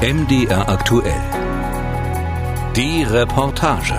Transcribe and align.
MDR 0.00 0.68
aktuell. 0.68 1.20
Die 2.76 3.02
Reportage. 3.02 3.94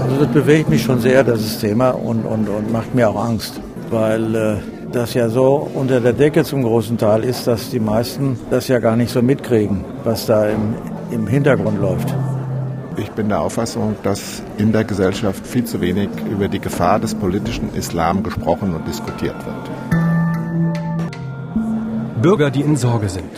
Also 0.00 0.20
das 0.20 0.28
bewegt 0.28 0.68
mich 0.68 0.84
schon 0.84 1.00
sehr, 1.00 1.24
das 1.24 1.58
Thema, 1.58 1.90
und, 1.90 2.24
und, 2.24 2.48
und 2.48 2.70
macht 2.70 2.94
mir 2.94 3.10
auch 3.10 3.24
Angst, 3.24 3.60
weil 3.90 4.34
äh, 4.36 4.56
das 4.92 5.14
ja 5.14 5.28
so 5.28 5.68
unter 5.74 6.00
der 6.00 6.12
Decke 6.12 6.44
zum 6.44 6.62
großen 6.62 6.96
Teil 6.96 7.24
ist, 7.24 7.48
dass 7.48 7.70
die 7.70 7.80
meisten 7.80 8.38
das 8.50 8.68
ja 8.68 8.78
gar 8.78 8.94
nicht 8.94 9.10
so 9.10 9.20
mitkriegen, 9.20 9.84
was 10.04 10.26
da 10.26 10.46
im, 10.46 10.76
im 11.10 11.26
Hintergrund 11.26 11.80
läuft. 11.80 12.14
Ich 13.02 13.10
bin 13.10 13.28
der 13.28 13.40
Auffassung, 13.40 13.96
dass 14.04 14.44
in 14.58 14.70
der 14.70 14.84
Gesellschaft 14.84 15.44
viel 15.44 15.64
zu 15.64 15.80
wenig 15.80 16.08
über 16.30 16.46
die 16.46 16.60
Gefahr 16.60 17.00
des 17.00 17.16
politischen 17.16 17.74
Islam 17.74 18.22
gesprochen 18.22 18.76
und 18.76 18.86
diskutiert 18.86 19.34
wird. 19.44 19.70
Bürger, 22.22 22.52
die 22.52 22.60
in 22.60 22.76
Sorge 22.76 23.08
sind. 23.08 23.32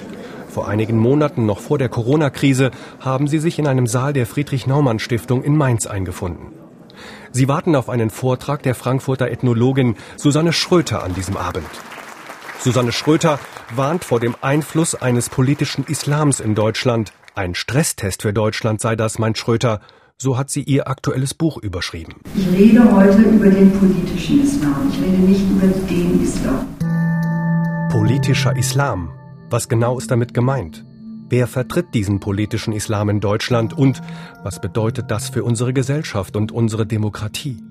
Vor 0.51 0.69
einigen 0.69 0.99
Monaten, 0.99 1.47
noch 1.47 1.61
vor 1.61 1.79
der 1.79 1.89
Corona-Krise, 1.89 2.73
haben 3.01 3.27
sie 3.27 3.39
sich 3.39 3.59
in 3.59 3.67
einem 3.67 3.87
Saal 3.87 4.13
der 4.13 4.27
Friedrich-Naumann-Stiftung 4.27 5.43
in 5.43 5.57
Mainz 5.57 5.87
eingefunden. 5.87 6.53
Sie 7.33 7.49
warten 7.49 7.75
auf 7.75 7.89
einen 7.89 8.11
Vortrag 8.11 8.63
der 8.63 8.75
Frankfurter 8.75 9.31
Ethnologin 9.31 9.97
Susanne 10.17 10.53
Schröter 10.53 11.03
an 11.03 11.15
diesem 11.15 11.39
Abend. 11.39 11.71
Susanne 12.61 12.93
Schröter 12.93 13.39
warnt 13.75 14.05
vor 14.05 14.21
dem 14.21 14.37
Einfluss 14.43 14.95
eines 14.95 15.31
politischen 15.31 15.87
Islams 15.87 16.39
in 16.41 16.55
Deutschland. 16.55 17.15
Ein 17.37 17.57
Stresstest 17.57 18.23
für 18.23 18.33
Deutschland 18.33 18.81
sei 18.81 18.95
das, 18.95 19.19
meint 19.19 19.39
Schröter. 19.39 19.81
So 20.17 20.39
hat 20.39 20.51
sie 20.51 20.63
ihr 20.63 20.87
aktuelles 20.87 21.35
Buch 21.35 21.59
überschrieben. 21.59 22.15
Ich 22.37 22.47
rede 22.57 22.95
heute 22.95 23.23
über 23.23 23.51
den 23.51 23.73
politischen 23.73 24.45
Islam. 24.45 24.89
Ich 24.93 25.03
rede 25.03 25.19
nicht 25.19 25.43
über 25.51 25.67
den 25.67 26.23
Islam. 26.23 26.69
Politischer 27.91 28.57
Islam. 28.57 29.11
Was 29.51 29.69
genau 29.69 29.99
ist 29.99 30.13
damit 30.13 30.33
gemeint? 30.33 30.87
Wer 31.29 31.49
vertritt 31.49 31.87
diesen 31.93 32.21
politischen 32.21 32.73
Islam 32.73 33.09
in 33.09 33.19
Deutschland 33.19 33.77
und 33.77 34.01
was 34.45 34.61
bedeutet 34.61 35.11
das 35.11 35.29
für 35.29 35.43
unsere 35.43 35.73
Gesellschaft 35.73 36.37
und 36.37 36.53
unsere 36.53 36.87
Demokratie? 36.87 37.65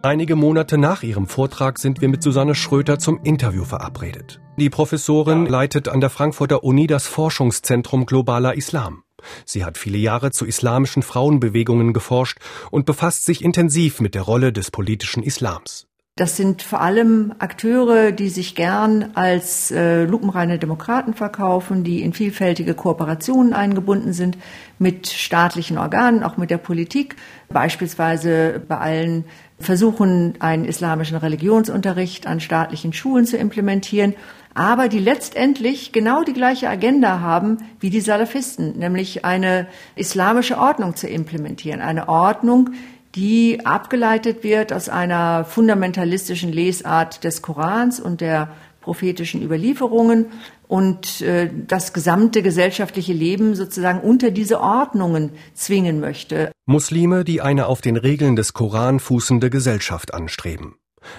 Einige 0.00 0.36
Monate 0.36 0.78
nach 0.78 1.02
ihrem 1.02 1.26
Vortrag 1.26 1.76
sind 1.80 2.00
wir 2.00 2.08
mit 2.08 2.22
Susanne 2.22 2.54
Schröter 2.54 3.00
zum 3.00 3.20
Interview 3.24 3.64
verabredet. 3.64 4.40
Die 4.56 4.70
Professorin 4.70 5.44
leitet 5.44 5.88
an 5.88 6.00
der 6.00 6.08
Frankfurter 6.08 6.62
Uni 6.62 6.86
das 6.86 7.08
Forschungszentrum 7.08 8.06
Globaler 8.06 8.56
Islam. 8.56 9.02
Sie 9.44 9.64
hat 9.64 9.76
viele 9.76 9.98
Jahre 9.98 10.30
zu 10.30 10.46
islamischen 10.46 11.02
Frauenbewegungen 11.02 11.92
geforscht 11.92 12.38
und 12.70 12.86
befasst 12.86 13.24
sich 13.24 13.42
intensiv 13.42 14.00
mit 14.00 14.14
der 14.14 14.22
Rolle 14.22 14.52
des 14.52 14.70
politischen 14.70 15.24
Islams. 15.24 15.88
Das 16.14 16.36
sind 16.36 16.62
vor 16.62 16.80
allem 16.80 17.32
Akteure, 17.38 18.10
die 18.10 18.28
sich 18.28 18.56
gern 18.56 19.10
als 19.14 19.70
äh, 19.70 20.02
lupenreine 20.02 20.58
Demokraten 20.58 21.14
verkaufen, 21.14 21.84
die 21.84 22.02
in 22.02 22.12
vielfältige 22.12 22.74
Kooperationen 22.74 23.52
eingebunden 23.52 24.12
sind 24.12 24.36
mit 24.80 25.06
staatlichen 25.06 25.78
Organen, 25.78 26.24
auch 26.24 26.36
mit 26.36 26.50
der 26.50 26.58
Politik, 26.58 27.14
beispielsweise 27.50 28.60
bei 28.66 28.78
allen 28.78 29.26
Versuchen, 29.60 30.34
einen 30.38 30.64
islamischen 30.64 31.16
Religionsunterricht 31.16 32.26
an 32.26 32.40
staatlichen 32.40 32.92
Schulen 32.92 33.26
zu 33.26 33.36
implementieren, 33.36 34.14
aber 34.54 34.88
die 34.88 34.98
letztendlich 34.98 35.92
genau 35.92 36.22
die 36.22 36.32
gleiche 36.32 36.68
Agenda 36.68 37.20
haben 37.20 37.58
wie 37.80 37.90
die 37.90 38.00
Salafisten, 38.00 38.78
nämlich 38.78 39.24
eine 39.24 39.66
islamische 39.96 40.58
Ordnung 40.58 40.96
zu 40.96 41.08
implementieren, 41.08 41.80
eine 41.80 42.08
Ordnung, 42.08 42.70
die 43.14 43.64
abgeleitet 43.64 44.44
wird 44.44 44.72
aus 44.72 44.88
einer 44.88 45.44
fundamentalistischen 45.44 46.52
Lesart 46.52 47.24
des 47.24 47.42
Korans 47.42 48.00
und 48.00 48.20
der 48.20 48.50
prophetischen 48.80 49.42
Überlieferungen 49.42 50.26
und 50.66 51.20
äh, 51.20 51.50
das 51.66 51.92
gesamte 51.92 52.42
gesellschaftliche 52.42 53.12
Leben 53.12 53.54
sozusagen 53.54 54.00
unter 54.00 54.30
diese 54.30 54.60
Ordnungen 54.60 55.30
zwingen 55.54 56.00
möchte. 56.00 56.52
Muslime, 56.70 57.24
die 57.24 57.40
eine 57.40 57.64
auf 57.64 57.80
den 57.80 57.96
Regeln 57.96 58.36
des 58.36 58.52
Koran 58.52 59.00
fußende 59.00 59.48
Gesellschaft 59.48 60.12
anstreben. 60.12 60.74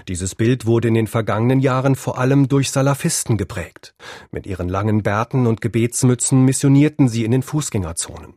Dieses 0.08 0.36
Bild 0.36 0.68
wurde 0.68 0.90
in 0.90 0.94
den 0.94 1.08
vergangenen 1.08 1.60
Jahren 1.60 1.96
vor 1.96 2.20
allem 2.20 2.50
durch 2.50 2.70
Salafisten 2.70 3.36
geprägt. 3.36 3.96
Mit 4.30 4.46
ihren 4.46 4.70
langen 4.70 5.02
Bärten 5.02 5.48
und 5.48 5.60
Gebetsmützen 5.60 6.46
missionierten 6.46 7.10
sie 7.10 7.26
in 7.26 7.32
den 7.32 7.42
Fußgängerzonen. 7.42 8.36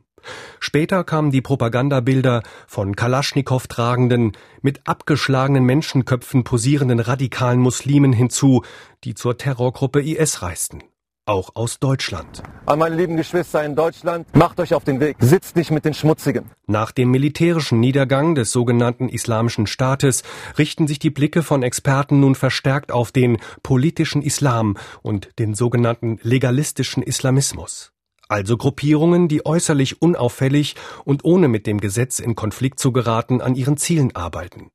Später 0.58 1.04
kamen 1.04 1.30
die 1.30 1.42
Propagandabilder 1.42 2.44
von 2.66 2.96
Kalaschnikow 2.96 3.66
tragenden, 3.66 4.32
mit 4.62 4.80
abgeschlagenen 4.86 5.64
Menschenköpfen 5.64 6.44
posierenden 6.44 6.98
radikalen 7.00 7.60
Muslimen 7.60 8.14
hinzu, 8.14 8.62
die 9.04 9.12
zur 9.12 9.36
Terrorgruppe 9.36 10.00
IS 10.00 10.40
reisten. 10.40 10.82
Auch 11.24 11.50
aus 11.54 11.78
Deutschland. 11.78 12.42
An 12.66 12.80
meine 12.80 12.96
lieben 12.96 13.16
Geschwister 13.16 13.64
in 13.64 13.76
Deutschland, 13.76 14.26
macht 14.34 14.58
euch 14.58 14.74
auf 14.74 14.82
den 14.82 14.98
Weg, 14.98 15.16
sitzt 15.20 15.54
nicht 15.54 15.70
mit 15.70 15.84
den 15.84 15.94
Schmutzigen. 15.94 16.50
Nach 16.66 16.90
dem 16.90 17.12
militärischen 17.12 17.78
Niedergang 17.78 18.34
des 18.34 18.50
sogenannten 18.50 19.08
Islamischen 19.08 19.68
Staates 19.68 20.24
richten 20.58 20.88
sich 20.88 20.98
die 20.98 21.10
Blicke 21.10 21.44
von 21.44 21.62
Experten 21.62 22.18
nun 22.18 22.34
verstärkt 22.34 22.90
auf 22.90 23.12
den 23.12 23.38
politischen 23.62 24.20
Islam 24.20 24.76
und 25.02 25.38
den 25.38 25.54
sogenannten 25.54 26.18
legalistischen 26.22 27.04
Islamismus 27.04 27.92
also 28.28 28.56
Gruppierungen, 28.56 29.28
die 29.28 29.44
äußerlich 29.44 30.00
unauffällig 30.00 30.74
und 31.04 31.22
ohne 31.22 31.48
mit 31.48 31.66
dem 31.66 31.78
Gesetz 31.80 32.18
in 32.18 32.34
Konflikt 32.34 32.80
zu 32.80 32.90
geraten 32.90 33.42
an 33.42 33.54
ihren 33.54 33.76
Zielen 33.76 34.16
arbeiten. 34.16 34.70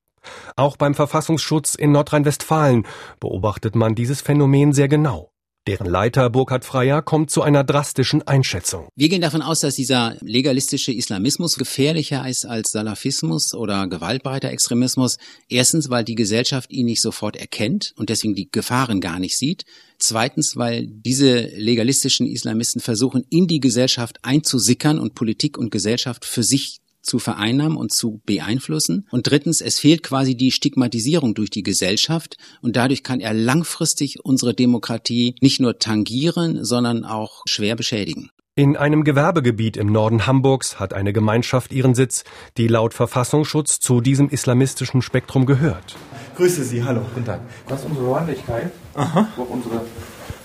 Auch 0.56 0.78
beim 0.78 0.94
Verfassungsschutz 0.94 1.74
in 1.74 1.91
Nordrhein-Westfalen 1.91 2.86
beobachtet 3.19 3.75
man 3.75 3.96
dieses 3.96 4.22
Phänomen 4.22 4.74
sehr 4.74 4.88
genau. 4.88 5.31
Deren 5.68 5.88
Leiter 5.88 6.30
Burkhard 6.30 6.64
Freier 6.64 7.02
kommt 7.02 7.30
zu 7.30 7.42
einer 7.42 7.66
drastischen 7.66 8.26
Einschätzung. 8.26 8.88
Wir 8.96 9.10
gehen 9.10 9.20
davon 9.20 9.42
aus, 9.42 9.60
dass 9.60 9.76
dieser 9.76 10.16
legalistische 10.22 10.94
Islamismus 10.94 11.58
gefährlicher 11.58 12.26
ist 12.26 12.46
als 12.46 12.72
Salafismus 12.72 13.54
oder 13.54 13.86
gewaltbereiter 13.90 14.50
Extremismus. 14.50 15.18
Erstens, 15.50 15.90
weil 15.90 16.06
die 16.06 16.16
Gesellschaft 16.16 16.72
ihn 16.72 16.86
nicht 16.86 17.02
sofort 17.02 17.36
erkennt 17.36 17.92
und 17.98 18.08
deswegen 18.08 18.34
die 18.34 18.50
Gefahren 18.50 19.02
gar 19.02 19.20
nicht 19.20 19.38
sieht. 19.38 19.66
Zweitens, 20.00 20.56
weil 20.56 20.88
diese 20.88 21.42
legalistischen 21.42 22.28
Islamisten 22.28 22.80
versuchen, 22.80 23.26
in 23.30 23.48
die 23.48 23.60
Gesellschaft 23.60 24.20
einzusickern 24.22 24.98
und 24.98 25.16
Politik 25.16 25.58
und 25.58 25.70
Gesellschaft 25.70 26.24
für 26.24 26.44
sich 26.44 26.80
zu 27.07 27.19
vereinnahmen 27.19 27.78
und 27.78 27.91
zu 27.91 28.22
beeinflussen. 28.25 29.07
Und 29.09 29.29
drittens, 29.29 29.62
es 29.62 29.79
fehlt 29.79 30.03
quasi 30.03 30.35
die 30.35 30.51
Stigmatisierung 30.51 31.34
durch 31.34 31.50
die 31.50 31.63
Gesellschaft 31.63 32.38
und 32.62 32.75
dadurch 32.75 33.03
kann 33.03 33.19
er 33.19 33.34
langfristig 33.34 34.23
unsere 34.23 34.53
Demokratie 34.53 35.35
nicht 35.41 35.59
nur 35.59 35.79
tangieren, 35.79 36.63
sondern 36.63 37.06
auch 37.06 37.41
schwer 37.47 37.75
beschädigen. 37.75 38.29
In 38.56 38.75
einem 38.75 39.03
Gewerbegebiet 39.03 39.78
im 39.78 39.91
Norden 39.91 40.25
Hamburgs 40.25 40.79
hat 40.79 40.91
eine 40.91 41.13
Gemeinschaft 41.13 41.72
ihren 41.72 41.94
Sitz, 41.94 42.23
die 42.57 42.68
laut 42.68 42.95
Verfassungsschutz 42.95 43.79
zu 43.79 44.01
diesem 44.01 44.29
islamistischen 44.29 45.03
Spektrum 45.03 45.45
gehört. 45.45 45.95
Grüße 46.38 46.63
Sie, 46.63 46.84
hallo. 46.84 47.01
Guten 47.13 47.25
Tag. 47.25 47.41
Das 47.68 47.81
ist 47.81 47.85
unsere 47.85 48.07
Räumlichkeit, 48.07 48.72
Aha. 48.95 49.28
wo 49.35 49.44
unsere 49.44 49.81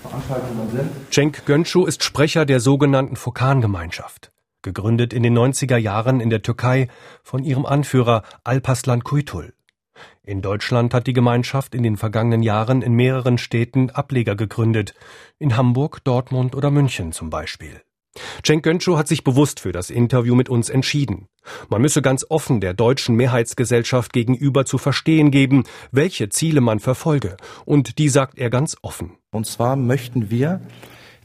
Veranstaltungen 0.03 0.69
sind. 0.71 0.89
Cenk 1.11 1.45
Göncu 1.45 1.85
ist 1.85 2.03
Sprecher 2.03 2.45
der 2.45 2.59
sogenannten 2.59 3.15
Fokan-Gemeinschaft 3.15 4.32
gegründet 4.63 5.13
in 5.13 5.21
den 5.23 5.37
90er 5.37 5.77
Jahren 5.77 6.19
in 6.19 6.29
der 6.29 6.41
Türkei 6.41 6.87
von 7.21 7.43
ihrem 7.43 7.65
Anführer 7.65 8.23
Alpaslan 8.43 9.03
Kuytul. 9.03 9.53
In 10.23 10.41
Deutschland 10.41 10.93
hat 10.93 11.05
die 11.05 11.13
Gemeinschaft 11.13 11.75
in 11.75 11.83
den 11.83 11.97
vergangenen 11.97 12.41
Jahren 12.41 12.81
in 12.81 12.93
mehreren 12.93 13.37
Städten 13.37 13.89
Ableger 13.89 14.35
gegründet, 14.35 14.93
in 15.37 15.57
Hamburg, 15.57 16.03
Dortmund 16.03 16.55
oder 16.55 16.71
München 16.71 17.11
zum 17.11 17.29
Beispiel. 17.29 17.81
Cenk 18.43 18.63
Göncu 18.63 18.97
hat 18.97 19.07
sich 19.07 19.23
bewusst 19.23 19.59
für 19.59 19.71
das 19.71 19.89
Interview 19.89 20.35
mit 20.35 20.47
uns 20.47 20.69
entschieden. 20.69 21.27
Man 21.67 21.81
müsse 21.81 22.01
ganz 22.01 22.25
offen 22.29 22.61
der 22.61 22.73
deutschen 22.73 23.15
Mehrheitsgesellschaft 23.15 24.13
gegenüber 24.13 24.65
zu 24.65 24.77
verstehen 24.77 25.31
geben, 25.31 25.63
welche 25.91 26.29
Ziele 26.29 26.61
man 26.61 26.79
verfolge. 26.79 27.37
Und 27.65 27.97
die 27.97 28.09
sagt 28.09 28.37
er 28.37 28.49
ganz 28.49 28.77
offen. 28.81 29.17
Und 29.31 29.47
zwar 29.47 29.75
möchten 29.75 30.29
wir 30.29 30.61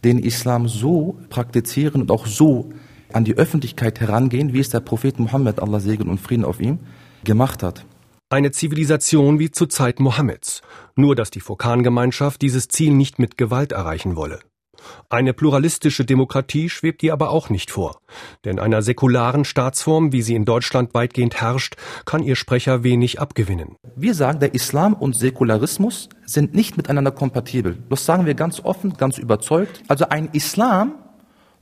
den 0.03 0.19
Islam 0.19 0.67
so 0.67 1.19
praktizieren 1.29 2.03
und 2.03 2.11
auch 2.11 2.27
so 2.27 2.73
an 3.13 3.25
die 3.25 3.37
Öffentlichkeit 3.37 4.01
herangehen, 4.01 4.53
wie 4.53 4.61
es 4.61 4.71
der 4.71 4.81
Prophet 4.81 5.19
Mohammed, 5.19 5.61
Allah 5.61 5.81
Segen 5.81 6.09
und 6.09 6.21
Frieden 6.21 6.45
auf 6.45 6.61
ihm, 6.61 6.81
gemacht 7.25 7.63
hat. 7.63 7.85
Eine 8.31 8.51
Zivilisation 8.51 9.39
wie 9.39 9.51
zur 9.51 9.71
Zeit 9.71 10.01
Mohammeds, 10.01 10.61
nur 10.97 11.17
dass 11.17 11.31
die 11.31 11.41
Fokan-Gemeinschaft 11.41 12.43
dieses 12.43 12.69
Ziel 12.69 12.93
nicht 12.93 13.19
mit 13.19 13.39
Gewalt 13.39 13.73
erreichen 13.73 14.17
wolle. 14.17 14.41
Eine 15.09 15.33
pluralistische 15.33 16.05
Demokratie 16.05 16.69
schwebt 16.69 17.03
ihr 17.03 17.13
aber 17.13 17.31
auch 17.31 17.51
nicht 17.51 17.71
vor, 17.71 18.01
denn 18.45 18.59
einer 18.59 18.83
säkularen 18.83 19.45
Staatsform, 19.45 20.13
wie 20.13 20.23
sie 20.23 20.35
in 20.35 20.45
Deutschland 20.45 20.95
weitgehend 20.95 21.41
herrscht, 21.41 21.77
kann 22.05 22.23
ihr 22.23 22.37
Sprecher 22.37 22.85
wenig 22.85 23.21
abgewinnen. 23.21 23.77
Wir 23.97 24.15
sagen, 24.15 24.41
der 24.41 24.55
Islam 24.55 24.95
und 24.95 25.17
Säkularismus 25.17 26.09
sind 26.25 26.55
nicht 26.55 26.77
miteinander 26.77 27.11
kompatibel. 27.11 27.79
Das 27.89 28.05
sagen 28.05 28.27
wir 28.27 28.35
ganz 28.35 28.61
offen, 28.61 28.95
ganz 28.95 29.19
überzeugt. 29.19 29.83
Also 29.89 30.09
ein 30.09 30.29
Islam, 30.33 30.95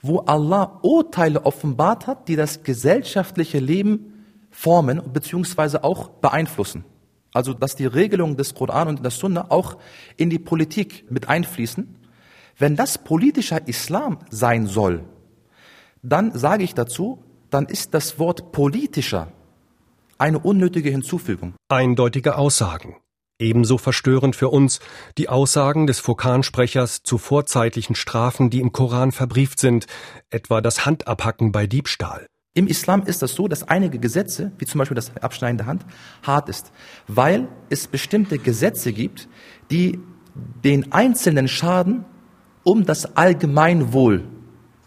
wo 0.02 0.20
Allah 0.20 0.78
Urteile 0.82 1.44
offenbart 1.44 2.06
hat, 2.06 2.28
die 2.28 2.36
das 2.36 2.62
gesellschaftliche 2.62 3.58
Leben 3.58 4.24
formen 4.50 5.02
bzw. 5.12 5.78
auch 5.78 6.08
beeinflussen. 6.08 6.84
also 7.36 7.52
dass 7.52 7.76
die 7.76 7.84
Regelungen 7.86 8.36
des 8.36 8.54
Koran 8.54 8.88
und 8.88 9.04
der 9.04 9.10
Sunna 9.10 9.50
auch 9.50 9.76
in 10.16 10.30
die 10.30 10.38
Politik 10.38 11.10
mit 11.10 11.28
einfließen, 11.28 11.94
wenn 12.58 12.76
das 12.76 12.96
politischer 12.96 13.68
Islam 13.68 14.18
sein 14.30 14.66
soll, 14.66 15.04
dann 16.02 16.32
sage 16.32 16.64
ich 16.64 16.74
dazu, 16.74 17.22
dann 17.50 17.66
ist 17.66 17.92
das 17.92 18.18
Wort 18.18 18.52
politischer 18.52 19.28
eine 20.16 20.38
unnötige 20.38 20.88
Hinzufügung. 20.88 21.52
Eindeutige 21.68 22.38
Aussagen. 22.38 22.96
Ebenso 23.38 23.76
verstörend 23.76 24.34
für 24.34 24.48
uns 24.48 24.80
die 25.18 25.28
Aussagen 25.28 25.86
des 25.86 25.98
Furkan-Sprechers 26.00 27.02
zu 27.02 27.18
vorzeitlichen 27.18 27.94
Strafen, 27.94 28.48
die 28.48 28.60
im 28.60 28.72
Koran 28.72 29.12
verbrieft 29.12 29.60
sind, 29.60 29.86
etwa 30.30 30.62
das 30.62 30.86
Handabhacken 30.86 31.52
bei 31.52 31.66
Diebstahl. 31.66 32.26
Im 32.54 32.66
Islam 32.66 33.02
ist 33.02 33.20
das 33.20 33.34
so, 33.34 33.48
dass 33.48 33.64
einige 33.64 33.98
Gesetze, 33.98 34.52
wie 34.56 34.64
zum 34.64 34.78
Beispiel 34.78 34.94
das 34.94 35.14
Abschneiden 35.16 35.58
der 35.58 35.66
Hand, 35.66 35.84
hart 36.22 36.48
ist, 36.48 36.72
weil 37.06 37.48
es 37.68 37.86
bestimmte 37.86 38.38
Gesetze 38.38 38.94
gibt, 38.94 39.28
die 39.70 40.00
den 40.64 40.90
einzelnen 40.92 41.48
Schaden 41.48 42.06
um 42.64 42.86
das 42.86 43.16
Allgemeinwohl 43.16 44.24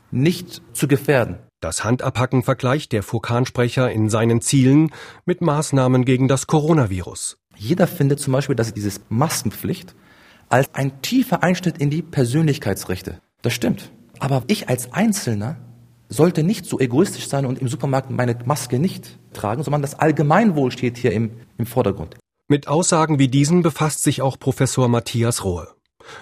nicht 0.09 0.63
zu 0.73 0.87
gefährden. 0.87 1.37
Das 1.61 1.83
Handabhacken 1.83 2.41
vergleicht 2.41 2.93
der 2.93 3.03
Furkan-Sprecher 3.03 3.91
in 3.91 4.09
seinen 4.09 4.41
Zielen 4.41 4.91
mit 5.25 5.41
Maßnahmen 5.41 6.05
gegen 6.05 6.27
das 6.27 6.47
Coronavirus. 6.47 7.37
Jeder 7.59 7.87
findet 7.87 8.21
zum 8.21 8.31
Beispiel, 8.31 8.55
dass 8.55 8.73
dieses 8.73 9.01
Maskenpflicht 9.09 9.93
als 10.47 10.73
ein 10.73 11.01
tiefer 11.01 11.43
Einschnitt 11.43 11.77
in 11.77 11.89
die 11.89 12.01
Persönlichkeitsrechte. 12.01 13.19
Das 13.41 13.53
stimmt. 13.53 13.91
Aber 14.17 14.43
ich 14.47 14.69
als 14.69 14.93
Einzelner 14.93 15.57
sollte 16.07 16.43
nicht 16.43 16.65
so 16.65 16.79
egoistisch 16.79 17.27
sein 17.27 17.45
und 17.45 17.59
im 17.59 17.67
Supermarkt 17.67 18.09
meine 18.11 18.37
Maske 18.45 18.79
nicht 18.79 19.19
tragen, 19.33 19.63
sondern 19.63 19.81
das 19.81 19.99
Allgemeinwohl 19.99 20.71
steht 20.71 20.97
hier 20.97 21.11
im, 21.11 21.31
im 21.57 21.65
Vordergrund. 21.65 22.15
Mit 22.47 22.67
Aussagen 22.69 23.19
wie 23.19 23.27
diesen 23.27 23.61
befasst 23.61 24.03
sich 24.03 24.21
auch 24.21 24.39
Professor 24.39 24.87
Matthias 24.87 25.43
Rohe. 25.43 25.67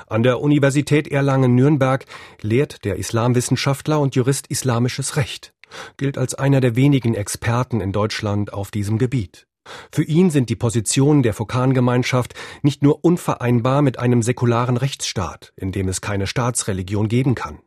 An 0.08 0.24
der 0.24 0.42
Universität 0.42 1.08
Erlangen-Nürnberg 1.08 2.06
lehrt 2.42 2.84
der 2.84 2.98
Islamwissenschaftler 2.98 4.00
und 4.00 4.16
Jurist 4.16 4.48
Islamisches 4.48 5.16
Recht, 5.16 5.54
gilt 5.96 6.18
als 6.18 6.34
einer 6.34 6.62
der 6.62 6.76
wenigen 6.76 7.14
Experten 7.14 7.80
in 7.80 7.94
Deutschland 7.94 8.52
auf 8.52 8.72
diesem 8.72 8.98
Gebiet. 8.98 9.47
Für 9.92 10.04
ihn 10.04 10.30
sind 10.30 10.50
die 10.50 10.56
Positionen 10.56 11.24
der 11.24 11.34
Fokan-Gemeinschaft 11.34 12.34
nicht 12.62 12.84
nur 12.84 13.04
unvereinbar 13.04 13.82
mit 13.82 14.00
einem 14.00 14.22
säkularen 14.22 14.78
Rechtsstaat, 14.78 15.54
in 15.56 15.72
dem 15.72 15.88
es 15.88 16.02
keine 16.02 16.28
Staatsreligion 16.28 17.08
geben 17.08 17.36
kann. 17.36 17.60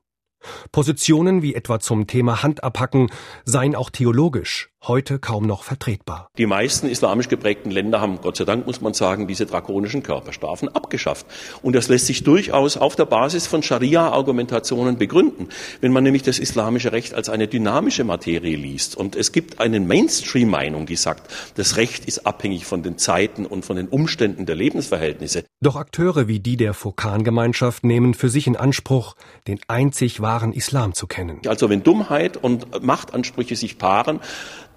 Positionen 0.72 1.42
wie 1.42 1.54
etwa 1.54 1.80
zum 1.80 2.06
Thema 2.06 2.42
Handabhacken 2.42 3.10
seien 3.44 3.74
auch 3.74 3.90
theologisch 3.90 4.69
heute 4.86 5.18
kaum 5.18 5.46
noch 5.46 5.62
vertretbar. 5.62 6.30
Die 6.38 6.46
meisten 6.46 6.88
islamisch 6.88 7.28
geprägten 7.28 7.70
Länder 7.70 8.00
haben, 8.00 8.20
Gott 8.22 8.36
sei 8.36 8.44
Dank 8.44 8.66
muss 8.66 8.80
man 8.80 8.94
sagen, 8.94 9.26
diese 9.26 9.44
drakonischen 9.44 10.02
Körperstrafen 10.02 10.68
abgeschafft. 10.68 11.26
Und 11.62 11.74
das 11.74 11.88
lässt 11.88 12.06
sich 12.06 12.24
durchaus 12.24 12.76
auf 12.76 12.96
der 12.96 13.04
Basis 13.04 13.46
von 13.46 13.62
Scharia-Argumentationen 13.62 14.96
begründen. 14.96 15.48
Wenn 15.80 15.92
man 15.92 16.04
nämlich 16.04 16.22
das 16.22 16.38
islamische 16.38 16.92
Recht 16.92 17.14
als 17.14 17.28
eine 17.28 17.46
dynamische 17.46 18.04
Materie 18.04 18.56
liest 18.56 18.96
und 18.96 19.16
es 19.16 19.32
gibt 19.32 19.60
eine 19.60 19.80
Mainstream-Meinung, 19.80 20.86
die 20.86 20.96
sagt, 20.96 21.30
das 21.56 21.76
Recht 21.76 22.06
ist 22.06 22.26
abhängig 22.26 22.64
von 22.64 22.82
den 22.82 22.96
Zeiten 22.96 23.44
und 23.46 23.64
von 23.64 23.76
den 23.76 23.88
Umständen 23.88 24.46
der 24.46 24.56
Lebensverhältnisse. 24.56 25.44
Doch 25.60 25.76
Akteure 25.76 26.26
wie 26.26 26.40
die 26.40 26.56
der 26.56 26.72
Fokan-Gemeinschaft 26.72 27.84
nehmen 27.84 28.14
für 28.14 28.30
sich 28.30 28.46
in 28.46 28.56
Anspruch, 28.56 29.14
den 29.46 29.60
einzig 29.68 30.20
wahren 30.20 30.52
Islam 30.52 30.94
zu 30.94 31.06
kennen. 31.06 31.40
Also 31.46 31.68
wenn 31.68 31.82
Dummheit 31.82 32.38
und 32.38 32.82
Machtansprüche 32.82 33.56
sich 33.56 33.76
paaren, 33.76 34.20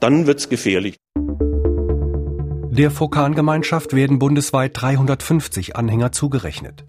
dann 0.03 0.27
wird's 0.27 0.49
gefährlich. 0.49 0.97
Der 1.15 2.91
Fokan-Gemeinschaft 2.91 3.95
werden 3.95 4.19
bundesweit 4.19 4.71
350 4.73 5.77
Anhänger 5.77 6.11
zugerechnet. 6.11 6.83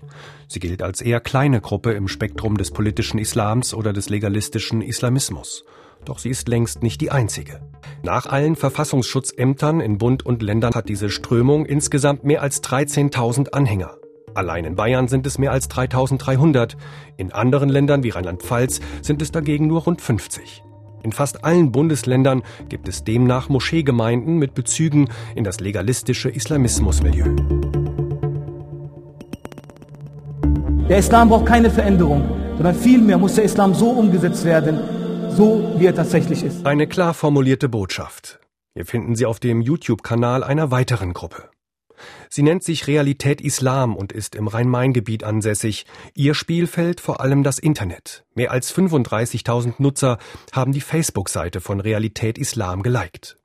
Sie 0.49 0.59
gilt 0.59 0.83
als 0.83 1.01
eher 1.01 1.21
kleine 1.21 1.61
Gruppe 1.61 1.93
im 1.93 2.09
Spektrum 2.09 2.57
des 2.57 2.73
politischen 2.73 3.19
Islams 3.19 3.73
oder 3.73 3.93
des 3.93 4.09
legalistischen 4.09 4.83
Islamismus. 4.83 5.65
Doch 6.05 6.19
sie 6.19 6.31
ist 6.31 6.49
längst 6.49 6.83
nicht 6.83 7.01
die 7.01 7.13
einzige. 7.13 7.61
Nach 8.03 8.27
allen 8.27 8.57
Verfassungsschutzämtern 8.57 9.81
in 9.81 9.99
Bund 9.99 10.27
und 10.27 10.43
Ländern 10.43 10.75
hat 10.75 10.89
diese 10.89 11.09
Strömung 11.09 11.67
insgesamt 11.67 12.25
mehr 12.25 12.43
als 12.43 12.65
13.000 12.65 13.51
Anhänger. 13.51 13.97
Allein 14.35 14.65
in 14.65 14.75
Bayern 14.75 15.07
sind 15.07 15.25
es 15.29 15.39
mehr 15.39 15.53
als 15.53 15.71
3.300. 15.71 16.75
In 17.17 17.31
anderen 17.31 17.69
Ländern 17.69 18.03
wie 18.03 18.11
Rheinland-Pfalz 18.11 18.81
sind 19.03 19.23
es 19.23 19.31
dagegen 19.31 19.69
nur 19.69 19.83
rund 19.83 20.01
50. 20.01 20.65
In 21.05 21.13
fast 21.13 21.45
allen 21.45 21.71
Bundesländern 21.71 22.43
gibt 22.71 22.89
es 22.89 23.05
demnach 23.05 23.51
Moscheegemeinden 23.51 24.39
mit 24.39 24.55
Bezügen 24.55 25.11
in 25.35 25.45
das 25.45 25.61
legalistische 25.61 26.31
Islamismusmilieu. 26.31 27.27
Der 30.89 30.97
Islam 30.97 31.29
braucht 31.29 31.45
keine 31.45 31.71
Veränderung, 31.71 32.25
sondern 32.57 32.75
vielmehr 32.75 33.19
muss 33.19 33.35
der 33.35 33.45
Islam 33.45 33.75
so 33.75 33.91
umgesetzt 33.91 34.47
werden, 34.47 34.81
so 35.29 35.75
wie 35.77 35.85
er 35.85 35.95
tatsächlich 35.95 36.43
ist. 36.43 36.65
Eine 36.65 36.87
klar 36.87 37.13
formulierte 37.13 37.69
Botschaft. 37.69 38.41
Hier 38.73 38.87
finden 38.87 39.15
Sie 39.15 39.27
auf 39.27 39.39
dem 39.41 39.61
YouTube-Kanal 39.61 40.43
einer 40.43 40.71
weiteren 40.71 41.13
Gruppe. 41.13 41.51
Sie 42.29 42.43
nennt 42.43 42.65
sich 42.65 42.87
Realität 42.87 43.41
Islam 43.41 43.97
und 43.97 44.13
ist 44.13 44.35
im 44.35 44.49
Rhein-Main-Gebiet 44.49 45.25
ansässig. 45.25 45.87
Ihr 46.15 46.35
Spielfeld 46.35 47.01
vor 47.01 47.21
allem 47.21 47.43
das 47.43 47.59
Internet. 47.59 48.25
Mehr 48.35 48.51
als 48.51 48.75
35.000 48.75 49.75
Nutzer 49.79 50.19
haben 50.53 50.73
die 50.73 50.81
Facebook-Seite 50.81 51.61
von 51.61 51.81
Realität 51.81 52.39
Islam 52.39 52.83
geliked. 52.83 53.39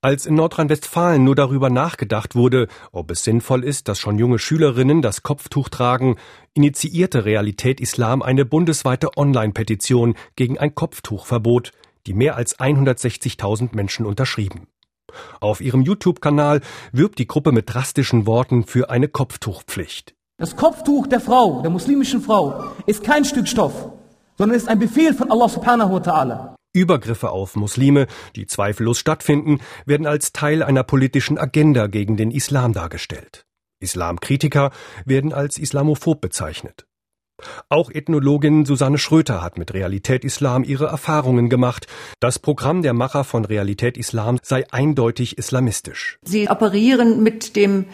Als 0.00 0.26
in 0.26 0.34
Nordrhein-Westfalen 0.34 1.22
nur 1.22 1.34
darüber 1.34 1.70
nachgedacht 1.70 2.34
wurde, 2.34 2.68
ob 2.90 3.10
es 3.10 3.22
sinnvoll 3.22 3.64
ist, 3.64 3.88
dass 3.88 3.98
schon 3.98 4.18
junge 4.18 4.38
Schülerinnen 4.38 5.02
das 5.02 5.22
Kopftuch 5.22 5.68
tragen, 5.68 6.16
initiierte 6.54 7.24
Realität 7.24 7.80
Islam 7.80 8.22
eine 8.22 8.44
bundesweite 8.44 9.16
Online-Petition 9.16 10.14
gegen 10.36 10.58
ein 10.58 10.74
Kopftuchverbot, 10.74 11.72
die 12.06 12.14
mehr 12.14 12.36
als 12.36 12.58
160.000 12.58 13.74
Menschen 13.76 14.06
unterschrieben. 14.06 14.66
Auf 15.40 15.60
ihrem 15.60 15.82
YouTube-Kanal 15.82 16.60
wirbt 16.92 17.18
die 17.18 17.26
Gruppe 17.26 17.52
mit 17.52 17.72
drastischen 17.72 18.26
Worten 18.26 18.64
für 18.64 18.90
eine 18.90 19.08
Kopftuchpflicht. 19.08 20.14
Das 20.38 20.56
Kopftuch 20.56 21.06
der 21.06 21.20
Frau, 21.20 21.62
der 21.62 21.70
muslimischen 21.70 22.20
Frau, 22.20 22.72
ist 22.86 23.04
kein 23.04 23.24
Stück 23.24 23.48
Stoff, 23.48 23.92
sondern 24.36 24.56
ist 24.56 24.68
ein 24.68 24.78
Befehl 24.78 25.14
von 25.14 25.30
Allah 25.30 25.48
subhanahu 25.48 25.92
wa 25.94 25.98
ta'ala. 25.98 26.54
Übergriffe 26.74 27.30
auf 27.30 27.54
Muslime, 27.54 28.06
die 28.34 28.46
zweifellos 28.46 28.98
stattfinden, 28.98 29.60
werden 29.84 30.06
als 30.06 30.32
Teil 30.32 30.62
einer 30.62 30.82
politischen 30.82 31.38
Agenda 31.38 31.86
gegen 31.86 32.16
den 32.16 32.30
Islam 32.30 32.72
dargestellt. 32.72 33.44
Islamkritiker 33.80 34.70
werden 35.04 35.32
als 35.32 35.58
islamophob 35.58 36.20
bezeichnet. 36.20 36.86
Auch 37.68 37.90
Ethnologin 37.90 38.64
Susanne 38.64 38.98
Schröter 38.98 39.42
hat 39.42 39.58
mit 39.58 39.74
Realität 39.74 40.24
Islam 40.24 40.64
ihre 40.64 40.86
Erfahrungen 40.86 41.48
gemacht. 41.48 41.86
Das 42.20 42.38
Programm 42.38 42.82
der 42.82 42.92
Macher 42.92 43.24
von 43.24 43.44
Realität 43.44 43.96
Islam 43.96 44.38
sei 44.42 44.64
eindeutig 44.70 45.38
islamistisch. 45.38 46.18
Sie 46.24 46.48
operieren 46.48 47.22
mit 47.22 47.56
dem 47.56 47.86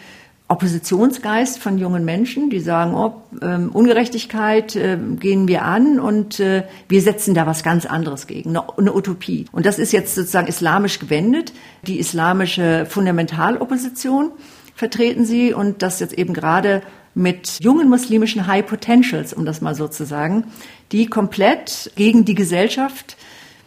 Oppositionsgeist 0.49 1.59
von 1.59 1.77
jungen 1.77 2.05
Menschen, 2.05 2.49
die 2.49 2.59
sagen, 2.59 2.95
oh, 2.95 3.21
ähm, 3.39 3.69
Ungerechtigkeit 3.71 4.75
äh, 4.75 4.97
gehen 5.19 5.47
wir 5.47 5.63
an 5.63 5.99
und 5.99 6.39
äh, 6.39 6.63
wir 6.87 7.03
setzen 7.03 7.35
da 7.35 7.45
was 7.45 7.61
ganz 7.61 7.85
anderes 7.85 8.25
gegen, 8.25 8.49
eine, 8.49 8.63
eine, 8.75 8.95
Utopie. 8.95 9.45
Und 9.51 9.67
das 9.67 9.77
ist 9.77 9.91
jetzt 9.91 10.15
sozusagen 10.15 10.47
islamisch 10.47 10.97
gewendet, 10.97 11.53
die 11.85 11.99
islamische 11.99 12.87
Fundamentalopposition 12.89 14.31
vertreten 14.73 15.23
sie 15.23 15.53
und 15.53 15.83
das 15.83 15.99
jetzt 15.99 16.13
eben 16.13 16.33
gerade 16.33 16.81
mit 17.13 17.57
jungen 17.61 17.89
muslimischen 17.89 18.47
High 18.47 18.65
Potentials, 18.65 19.33
um 19.33 19.45
das 19.45 19.61
mal 19.61 19.75
so 19.75 19.87
zu 19.87 20.05
sagen, 20.05 20.45
die 20.91 21.07
komplett 21.07 21.91
gegen 21.95 22.25
die 22.25 22.35
Gesellschaft 22.35 23.17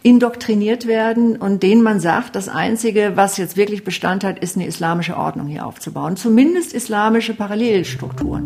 indoktriniert 0.03 0.85
werden 0.85 1.37
und 1.37 1.63
denen 1.63 1.81
man 1.81 1.99
sagt, 1.99 2.35
das 2.35 2.49
Einzige, 2.49 3.13
was 3.15 3.37
jetzt 3.37 3.55
wirklich 3.55 3.83
Bestand 3.83 4.23
hat, 4.23 4.39
ist 4.39 4.57
eine 4.57 4.67
islamische 4.67 5.17
Ordnung 5.17 5.47
hier 5.47 5.65
aufzubauen, 5.65 6.17
zumindest 6.17 6.73
islamische 6.73 7.33
Parallelstrukturen. 7.33 8.43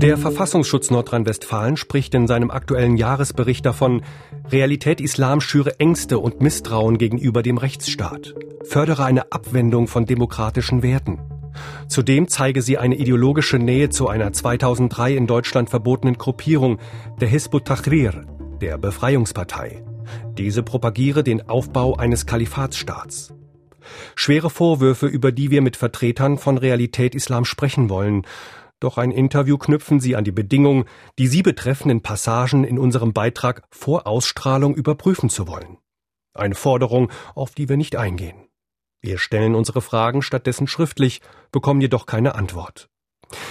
Der 0.00 0.16
Verfassungsschutz 0.16 0.90
Nordrhein-Westfalen 0.90 1.76
spricht 1.76 2.14
in 2.14 2.26
seinem 2.26 2.50
aktuellen 2.50 2.96
Jahresbericht 2.96 3.66
davon, 3.66 4.02
Realität 4.50 4.98
Islam 4.98 5.42
schüre 5.42 5.78
Ängste 5.78 6.18
und 6.18 6.40
Misstrauen 6.40 6.96
gegenüber 6.96 7.42
dem 7.42 7.58
Rechtsstaat, 7.58 8.34
fördere 8.64 9.04
eine 9.04 9.30
Abwendung 9.30 9.88
von 9.88 10.06
demokratischen 10.06 10.82
Werten. 10.82 11.18
Zudem 11.88 12.28
zeige 12.28 12.62
sie 12.62 12.78
eine 12.78 12.96
ideologische 12.96 13.58
Nähe 13.58 13.90
zu 13.90 14.08
einer 14.08 14.32
2003 14.32 15.14
in 15.14 15.26
Deutschland 15.26 15.70
verbotenen 15.70 16.18
Gruppierung, 16.18 16.78
der 17.20 17.28
Hizb 17.28 17.64
tahrir 17.64 18.24
der 18.60 18.78
Befreiungspartei. 18.78 19.82
Diese 20.36 20.62
propagiere 20.62 21.24
den 21.24 21.48
Aufbau 21.48 21.96
eines 21.96 22.26
Kalifatsstaats. 22.26 23.34
Schwere 24.14 24.50
Vorwürfe, 24.50 25.06
über 25.06 25.32
die 25.32 25.50
wir 25.50 25.62
mit 25.62 25.76
Vertretern 25.76 26.38
von 26.38 26.58
Realität 26.58 27.14
Islam 27.14 27.44
sprechen 27.44 27.88
wollen. 27.88 28.26
Doch 28.78 28.98
ein 28.98 29.10
Interview 29.10 29.58
knüpfen 29.58 30.00
sie 30.00 30.16
an 30.16 30.24
die 30.24 30.32
Bedingung, 30.32 30.84
die 31.18 31.26
sie 31.26 31.42
betreffenden 31.42 32.02
Passagen 32.02 32.64
in 32.64 32.78
unserem 32.78 33.12
Beitrag 33.12 33.62
vor 33.70 34.06
Ausstrahlung 34.06 34.74
überprüfen 34.74 35.28
zu 35.28 35.48
wollen. 35.48 35.78
Eine 36.34 36.54
Forderung, 36.54 37.10
auf 37.34 37.54
die 37.54 37.68
wir 37.68 37.76
nicht 37.76 37.96
eingehen. 37.96 38.49
Wir 39.02 39.18
stellen 39.18 39.54
unsere 39.54 39.80
Fragen 39.80 40.20
stattdessen 40.20 40.66
schriftlich, 40.66 41.22
bekommen 41.52 41.80
jedoch 41.80 42.06
keine 42.06 42.34
Antwort. 42.34 42.88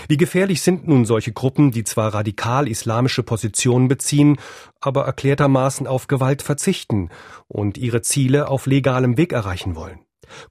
Wie 0.08 0.18
gefährlich 0.18 0.62
sind 0.62 0.88
nun 0.88 1.06
solche 1.06 1.32
Gruppen, 1.32 1.72
die 1.72 1.84
zwar 1.84 2.14
radikal 2.14 2.68
islamische 2.68 3.24
Positionen 3.24 3.88
beziehen, 3.88 4.38
aber 4.82 5.06
erklärtermaßen 5.06 5.88
auf 5.88 6.08
Gewalt 6.08 6.42
verzichten 6.42 7.10
und 7.48 7.78
ihre 7.78 8.02
Ziele 8.02 8.50
auf 8.50 8.66
legalem 8.66 9.18
Weg 9.18 9.34
erreichen 9.34 9.76
wollen? 9.76 10.00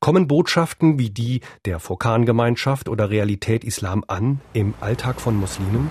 Kommen 0.01 0.27
Botschaften 0.27 0.99
wie 0.99 1.11
die 1.11 1.41
der 1.65 1.79
Fokan-Gemeinschaft 1.79 2.89
oder 2.89 3.11
Realität 3.11 3.63
Islam 3.63 4.03
an 4.09 4.41
im 4.53 4.75
Alltag 4.81 5.21
von 5.21 5.37
Muslimen? 5.37 5.91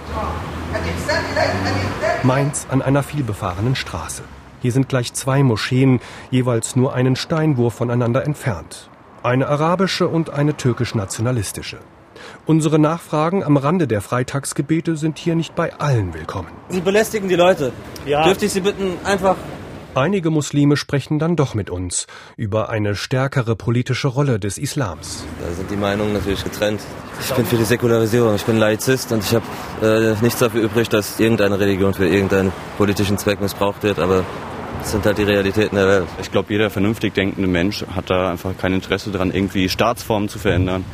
Mainz 2.24 2.68
an 2.70 2.82
einer 2.82 3.04
vielbefahrenen 3.04 3.76
Straße. 3.76 4.24
Hier 4.62 4.72
sind 4.72 4.90
gleich 4.90 5.14
zwei 5.14 5.44
Moscheen, 5.44 6.02
jeweils 6.32 6.76
nur 6.76 6.94
einen 6.94 7.16
Steinwurf 7.16 7.76
voneinander 7.76 8.26
entfernt. 8.26 8.90
Eine 9.28 9.50
arabische 9.50 10.08
und 10.08 10.30
eine 10.30 10.56
türkisch-nationalistische. 10.56 11.80
Unsere 12.46 12.80
Nachfragen 12.80 13.44
am 13.44 13.58
Rande 13.58 13.86
der 13.86 14.00
Freitagsgebete 14.00 14.96
sind 14.96 15.20
hier 15.20 15.36
nicht 15.36 15.54
bei 15.54 15.74
allen 15.74 16.14
willkommen. 16.14 16.48
Sie 16.70 16.80
belästigen 16.80 17.28
die 17.28 17.36
Leute. 17.36 17.74
Ja. 18.06 18.24
Dürfte 18.24 18.46
ich 18.46 18.54
Sie 18.54 18.62
bitten, 18.62 18.94
einfach 19.04 19.36
Einige 19.96 20.30
Muslime 20.30 20.78
sprechen 20.78 21.20
dann 21.20 21.36
doch 21.36 21.56
mit 21.56 21.70
uns 21.70 22.08
über 22.38 22.70
eine 22.70 22.96
stärkere 22.96 23.58
politische 23.58 24.08
Rolle 24.08 24.40
des 24.40 24.58
Islams. 24.60 25.26
Da 25.42 25.54
sind 25.54 25.72
die 25.72 25.76
Meinungen 25.76 26.14
natürlich 26.14 26.44
getrennt. 26.44 26.80
Ich 27.20 27.34
bin 27.34 27.46
für 27.46 27.58
die 27.58 27.66
Säkularisierung, 27.66 28.36
ich 28.36 28.46
bin 28.46 28.58
Laizist 28.58 29.12
und 29.12 29.24
ich 29.24 29.34
habe 29.34 29.46
äh, 29.82 30.16
nichts 30.24 30.40
dafür 30.40 30.62
übrig, 30.62 30.88
dass 30.88 31.20
irgendeine 31.20 31.60
Religion 31.60 31.96
für 31.96 32.08
irgendeinen 32.08 32.54
politischen 32.78 33.18
Zweck 33.18 33.42
missbraucht 33.42 33.84
wird, 33.84 34.00
aber 34.00 34.24
das 34.80 34.92
sind 34.92 35.06
halt 35.06 35.18
die 35.18 35.24
Realitäten 35.24 35.76
der 35.76 35.88
Welt. 35.88 36.08
Ich 36.22 36.32
glaube, 36.32 36.52
jeder 36.52 36.70
vernünftig 36.70 37.14
denkende 37.14 37.48
Mensch 37.48 37.86
hat 37.94 38.10
da 38.10 38.32
einfach 38.32 38.58
kein 38.58 38.74
Interesse 38.74 39.12
daran, 39.12 39.32
irgendwie 39.32 39.70
Staatsformen 39.70 40.30
zu 40.30 40.40
verändern 40.40 40.86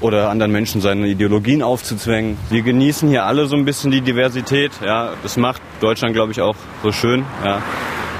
oder 0.00 0.30
anderen 0.30 0.52
Menschen 0.52 0.80
seine 0.80 1.06
Ideologien 1.08 1.62
aufzuzwängen. 1.62 2.36
Wir 2.50 2.62
genießen 2.62 3.08
hier 3.08 3.24
alle 3.24 3.46
so 3.46 3.56
ein 3.56 3.64
bisschen 3.64 3.90
die 3.90 4.00
Diversität. 4.00 4.72
Ja, 4.84 5.14
das 5.22 5.36
macht 5.36 5.62
Deutschland, 5.80 6.14
glaube 6.14 6.32
ich, 6.32 6.40
auch 6.40 6.56
so 6.82 6.92
schön. 6.92 7.24
Ja. 7.44 7.62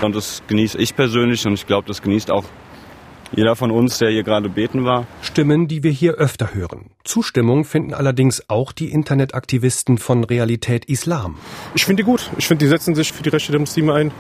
Und 0.01 0.15
das 0.15 0.43
genieße 0.47 0.79
ich 0.79 0.97
persönlich 0.97 1.47
und 1.47 1.55
ich 1.55 1.67
glaube, 1.67 1.87
das 1.87 2.03
genießt 2.03 2.31
auch 2.31 2.45
jeder 3.37 3.57
von 3.57 3.71
uns, 3.71 3.99
der 3.99 4.11
hier 4.11 4.23
gerade 4.23 4.49
beten 4.49 4.85
war. 4.85 5.07
Stimmen, 5.23 5.67
die 5.67 5.83
wir 5.83 5.91
hier 5.91 6.15
öfter 6.15 6.55
hören. 6.55 6.91
Zustimmung 7.05 7.65
finden 7.65 7.93
allerdings 7.93 8.49
auch 8.49 8.73
die 8.73 8.91
Internetaktivisten 8.91 9.99
von 9.99 10.25
Realität 10.25 10.85
Islam. 10.85 11.37
Ich 11.75 11.85
finde 11.85 12.03
die 12.03 12.07
gut. 12.07 12.31
Ich 12.39 12.47
finde, 12.47 12.65
die 12.65 12.69
setzen 12.69 12.95
sich 12.95 13.13
für 13.13 13.23
die 13.23 13.31
Rechte 13.31 13.53
der 13.53 13.61
Muslime 13.61 13.95
ein. 13.95 14.13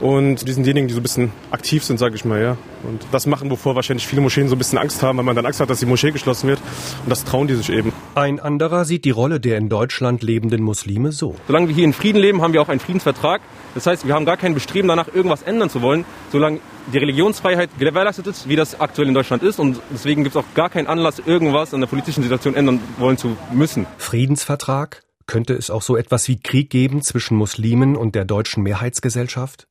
Und 0.00 0.46
die 0.46 0.52
sind 0.52 0.64
diejenigen, 0.64 0.88
die 0.88 0.94
so 0.94 1.00
ein 1.00 1.02
bisschen 1.02 1.32
aktiv 1.50 1.82
sind, 1.82 1.98
sage 1.98 2.14
ich 2.16 2.24
mal, 2.24 2.40
ja. 2.40 2.56
Und 2.82 3.06
das 3.12 3.26
machen, 3.26 3.50
wovor 3.50 3.74
wahrscheinlich 3.76 4.06
viele 4.06 4.20
Moscheen 4.20 4.48
so 4.48 4.54
ein 4.54 4.58
bisschen 4.58 4.78
Angst 4.78 5.02
haben, 5.02 5.16
weil 5.16 5.24
man 5.24 5.34
dann 5.34 5.46
Angst 5.46 5.60
hat, 5.60 5.70
dass 5.70 5.80
die 5.80 5.86
Moschee 5.86 6.10
geschlossen 6.10 6.48
wird. 6.48 6.60
Und 7.02 7.10
das 7.10 7.24
trauen 7.24 7.48
die 7.48 7.54
sich 7.54 7.70
eben. 7.70 7.92
Ein 8.14 8.38
anderer 8.38 8.84
sieht 8.84 9.04
die 9.04 9.10
Rolle 9.10 9.40
der 9.40 9.56
in 9.56 9.68
Deutschland 9.68 10.22
lebenden 10.22 10.62
Muslime 10.62 11.12
so. 11.12 11.34
Solange 11.46 11.68
wir 11.68 11.74
hier 11.74 11.84
in 11.84 11.94
Frieden 11.94 12.20
leben, 12.20 12.42
haben 12.42 12.52
wir 12.52 12.60
auch 12.60 12.68
einen 12.68 12.80
Friedensvertrag. 12.80 13.40
Das 13.74 13.86
heißt, 13.86 14.06
wir 14.06 14.14
haben 14.14 14.26
gar 14.26 14.36
kein 14.36 14.54
Bestreben 14.54 14.88
danach, 14.88 15.08
irgendwas 15.12 15.42
ändern 15.42 15.70
zu 15.70 15.82
wollen, 15.82 16.04
solange 16.30 16.60
die 16.92 16.98
Religionsfreiheit 16.98 17.70
gewährleistet 17.78 18.26
ist, 18.26 18.48
wie 18.48 18.56
das 18.56 18.78
aktuell 18.78 19.08
in 19.08 19.14
Deutschland 19.14 19.42
ist. 19.42 19.58
Und 19.58 19.80
deswegen 19.90 20.24
gibt 20.24 20.36
es 20.36 20.42
auch 20.42 20.54
gar 20.54 20.68
keinen 20.68 20.86
Anlass, 20.86 21.20
irgendwas 21.24 21.72
an 21.74 21.80
der 21.80 21.88
politischen 21.88 22.22
Situation 22.22 22.54
ändern 22.54 22.80
wollen 22.98 23.16
zu 23.16 23.36
müssen. 23.52 23.86
Friedensvertrag? 23.98 25.02
Könnte 25.26 25.54
es 25.54 25.70
auch 25.70 25.82
so 25.82 25.96
etwas 25.96 26.28
wie 26.28 26.38
Krieg 26.40 26.70
geben 26.70 27.02
zwischen 27.02 27.36
Muslimen 27.36 27.96
und 27.96 28.14
der 28.14 28.24
deutschen 28.24 28.62
Mehrheitsgesellschaft? 28.62 29.66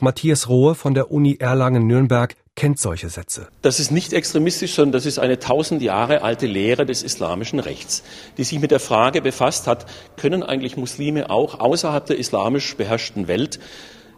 Matthias 0.00 0.48
Rohe 0.48 0.74
von 0.74 0.94
der 0.94 1.10
Uni 1.10 1.36
Erlangen-Nürnberg 1.38 2.34
kennt 2.54 2.78
solche 2.78 3.08
Sätze. 3.08 3.48
Das 3.62 3.80
ist 3.80 3.90
nicht 3.90 4.12
extremistisch, 4.12 4.74
sondern 4.74 4.92
das 4.92 5.06
ist 5.06 5.18
eine 5.18 5.38
tausend 5.38 5.80
Jahre 5.80 6.22
alte 6.22 6.46
Lehre 6.46 6.84
des 6.84 7.02
islamischen 7.02 7.60
Rechts, 7.60 8.02
die 8.36 8.44
sich 8.44 8.60
mit 8.60 8.70
der 8.70 8.80
Frage 8.80 9.22
befasst 9.22 9.66
hat, 9.66 9.86
können 10.16 10.42
eigentlich 10.42 10.76
Muslime 10.76 11.30
auch 11.30 11.60
außerhalb 11.60 12.04
der 12.04 12.18
islamisch 12.18 12.76
beherrschten 12.76 13.28
Welt 13.28 13.58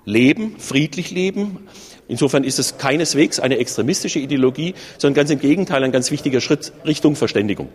leben, 0.05 0.57
friedlich 0.59 1.11
leben? 1.11 1.69
Insofern 2.09 2.45
ist 2.45 2.59
es 2.59 2.77
keineswegs 2.77 3.41
eine 3.41 3.59
extremistische 3.59 4.19
Ideologie, 4.19 4.75
sondern 4.99 5.15
ganz 5.15 5.31
im 5.31 5.39
Gegenteil 5.39 5.83
ein 5.85 5.93
ganz 5.93 6.11
wichtiger 6.11 6.41
Schritt 6.41 6.73
Richtung 6.85 7.17
Verständigung. 7.17 7.69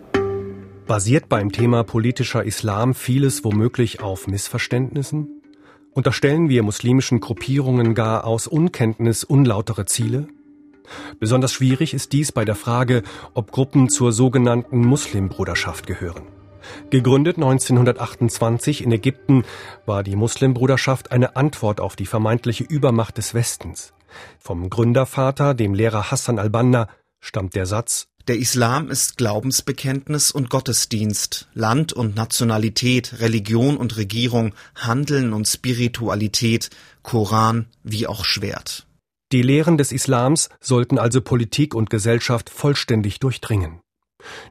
Basiert 0.86 1.30
beim 1.30 1.52
Thema 1.52 1.84
politischer 1.84 2.44
Islam 2.44 2.96
vieles 2.96 3.44
womöglich 3.44 4.02
auf 4.02 4.28
Missverständnissen? 4.28 5.39
Unterstellen 6.00 6.48
wir 6.48 6.64
muslimischen 6.64 7.20
Gruppierungen 7.20 7.94
gar 7.94 8.24
aus 8.24 8.48
Unkenntnis 8.48 9.26
unlautere 9.26 9.86
Ziele? 9.86 10.30
Besonders 11.20 11.52
schwierig 11.52 11.94
ist 11.94 12.14
dies 12.14 12.32
bei 12.32 12.46
der 12.46 12.56
Frage, 12.56 13.04
ob 13.34 13.52
Gruppen 13.52 13.90
zur 13.90 14.14
sogenannten 14.14 14.80
Muslimbruderschaft 14.80 15.88
gehören. 15.88 16.24
Gegründet 16.90 17.36
1928 17.36 18.82
in 18.82 18.94
Ägypten 18.94 19.44
war 19.86 20.04
die 20.04 20.16
Muslimbruderschaft 20.16 21.12
eine 21.12 21.36
Antwort 21.36 21.82
auf 21.82 21.98
die 21.98 22.06
vermeintliche 22.06 22.64
Übermacht 22.64 23.18
des 23.18 23.34
Westens. 23.34 23.92
Vom 24.38 24.70
Gründervater, 24.70 25.54
dem 25.54 25.74
Lehrer 25.74 26.12
Hassan 26.12 26.40
al-Banna, 26.40 26.88
stammt 27.20 27.56
der 27.56 27.66
Satz 27.66 28.09
der 28.30 28.38
Islam 28.38 28.92
ist 28.92 29.18
Glaubensbekenntnis 29.18 30.30
und 30.30 30.52
Gottesdienst, 30.52 31.48
Land 31.56 31.94
und 31.94 32.16
Nationalität, 32.16 33.20
Religion 33.22 33.76
und 33.76 33.98
Regierung, 33.98 34.54
Handeln 34.76 35.34
und 35.34 35.48
Spiritualität, 35.48 36.70
Koran 37.02 37.66
wie 37.84 38.06
auch 38.06 38.24
Schwert. 38.24 38.86
Die 39.32 39.42
Lehren 39.42 39.80
des 39.80 39.92
Islams 39.92 40.50
sollten 40.60 41.00
also 41.00 41.22
Politik 41.22 41.74
und 41.74 41.90
Gesellschaft 41.90 42.52
vollständig 42.52 43.20
durchdringen. 43.20 43.82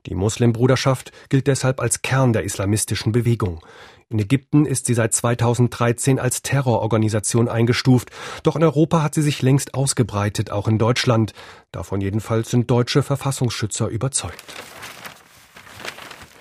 Die 0.07 0.17
Muslimbruderschaft 0.17 1.13
gilt 1.29 1.47
deshalb 1.47 1.79
als 1.79 2.03
Kern 2.03 2.33
der 2.33 2.43
islamistischen 2.43 3.13
Bewegung. 3.13 3.65
In 4.11 4.19
Ägypten 4.19 4.65
ist 4.65 4.87
sie 4.87 4.95
seit 4.95 5.13
2013 5.13 6.19
als 6.19 6.41
Terrororganisation 6.41 7.47
eingestuft, 7.47 8.09
doch 8.43 8.57
in 8.57 8.65
Europa 8.65 9.03
hat 9.03 9.15
sie 9.15 9.21
sich 9.21 9.43
längst 9.43 9.75
ausgebreitet, 9.75 10.51
auch 10.51 10.67
in 10.67 10.79
Deutschland. 10.79 11.35
Davon 11.73 12.01
jedenfalls 12.01 12.51
sind 12.51 12.71
deutsche 12.71 13.03
Verfassungsschützer 13.03 13.89
überzeugt. 13.89 14.55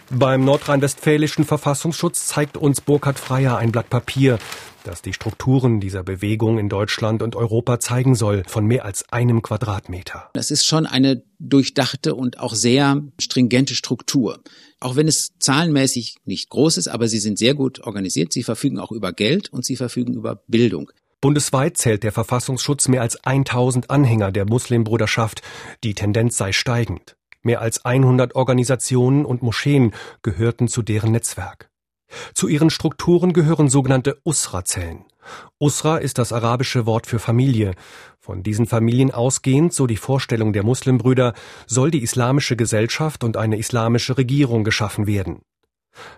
Beim 0.09 0.45
nordrhein-westfälischen 0.45 1.43
Verfassungsschutz 1.43 2.27
zeigt 2.27 2.55
uns 2.55 2.79
Burkhard 2.79 3.19
Freier 3.19 3.57
ein 3.57 3.73
Blatt 3.73 3.89
Papier, 3.89 4.39
das 4.85 5.01
die 5.01 5.11
Strukturen 5.11 5.81
dieser 5.81 6.01
Bewegung 6.01 6.57
in 6.59 6.69
Deutschland 6.69 7.21
und 7.21 7.35
Europa 7.35 7.81
zeigen 7.81 8.15
soll, 8.15 8.43
von 8.47 8.65
mehr 8.65 8.85
als 8.85 9.11
einem 9.11 9.41
Quadratmeter. 9.41 10.29
Das 10.31 10.49
ist 10.49 10.65
schon 10.65 10.85
eine 10.85 11.23
durchdachte 11.39 12.15
und 12.15 12.39
auch 12.39 12.53
sehr 12.53 13.03
stringente 13.19 13.75
Struktur. 13.75 14.39
Auch 14.79 14.95
wenn 14.95 15.09
es 15.09 15.33
zahlenmäßig 15.39 16.15
nicht 16.23 16.49
groß 16.49 16.77
ist, 16.77 16.87
aber 16.87 17.09
sie 17.09 17.19
sind 17.19 17.37
sehr 17.37 17.53
gut 17.53 17.81
organisiert. 17.81 18.31
Sie 18.31 18.43
verfügen 18.43 18.79
auch 18.79 18.93
über 18.93 19.11
Geld 19.11 19.51
und 19.51 19.65
sie 19.65 19.75
verfügen 19.75 20.13
über 20.13 20.41
Bildung. 20.47 20.89
Bundesweit 21.19 21.77
zählt 21.77 22.03
der 22.03 22.13
Verfassungsschutz 22.13 22.87
mehr 22.87 23.01
als 23.01 23.25
1000 23.25 23.89
Anhänger 23.89 24.31
der 24.31 24.45
Muslimbruderschaft. 24.45 25.41
Die 25.83 25.95
Tendenz 25.95 26.37
sei 26.37 26.53
steigend. 26.53 27.16
Mehr 27.47 27.61
als 27.61 27.85
100 27.85 28.35
Organisationen 28.35 29.23
und 29.23 29.41
Moscheen 29.41 29.93
gehörten 30.21 30.67
zu 30.67 30.81
deren 30.81 31.13
Netzwerk. 31.13 31.69
Zu 32.33 32.49
ihren 32.49 32.69
Strukturen 32.69 33.31
gehören 33.31 33.69
sogenannte 33.69 34.17
Usra-Zellen. 34.25 35.05
Usra 35.57 35.95
ist 35.95 36.17
das 36.17 36.33
arabische 36.33 36.85
Wort 36.85 37.07
für 37.07 37.19
Familie. 37.19 37.71
Von 38.19 38.43
diesen 38.43 38.65
Familien 38.65 39.11
ausgehend, 39.11 39.73
so 39.73 39.87
die 39.87 39.95
Vorstellung 39.95 40.51
der 40.51 40.65
Muslimbrüder, 40.65 41.33
soll 41.67 41.89
die 41.89 42.03
islamische 42.03 42.57
Gesellschaft 42.57 43.23
und 43.23 43.37
eine 43.37 43.57
islamische 43.57 44.17
Regierung 44.17 44.65
geschaffen 44.65 45.07
werden. 45.07 45.39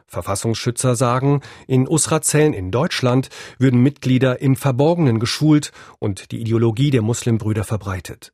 Verfassungsschützer 0.07 0.95
sagen, 0.95 1.41
in 1.67 1.87
Usra-Zellen 1.87 2.53
in 2.53 2.71
Deutschland 2.71 3.29
würden 3.59 3.83
Mitglieder 3.83 4.41
im 4.41 4.55
Verborgenen 4.55 5.19
geschult 5.19 5.73
und 5.99 6.31
die 6.31 6.41
Ideologie 6.41 6.89
der 6.89 7.03
Muslimbrüder 7.03 7.65
verbreitet. 7.65 8.33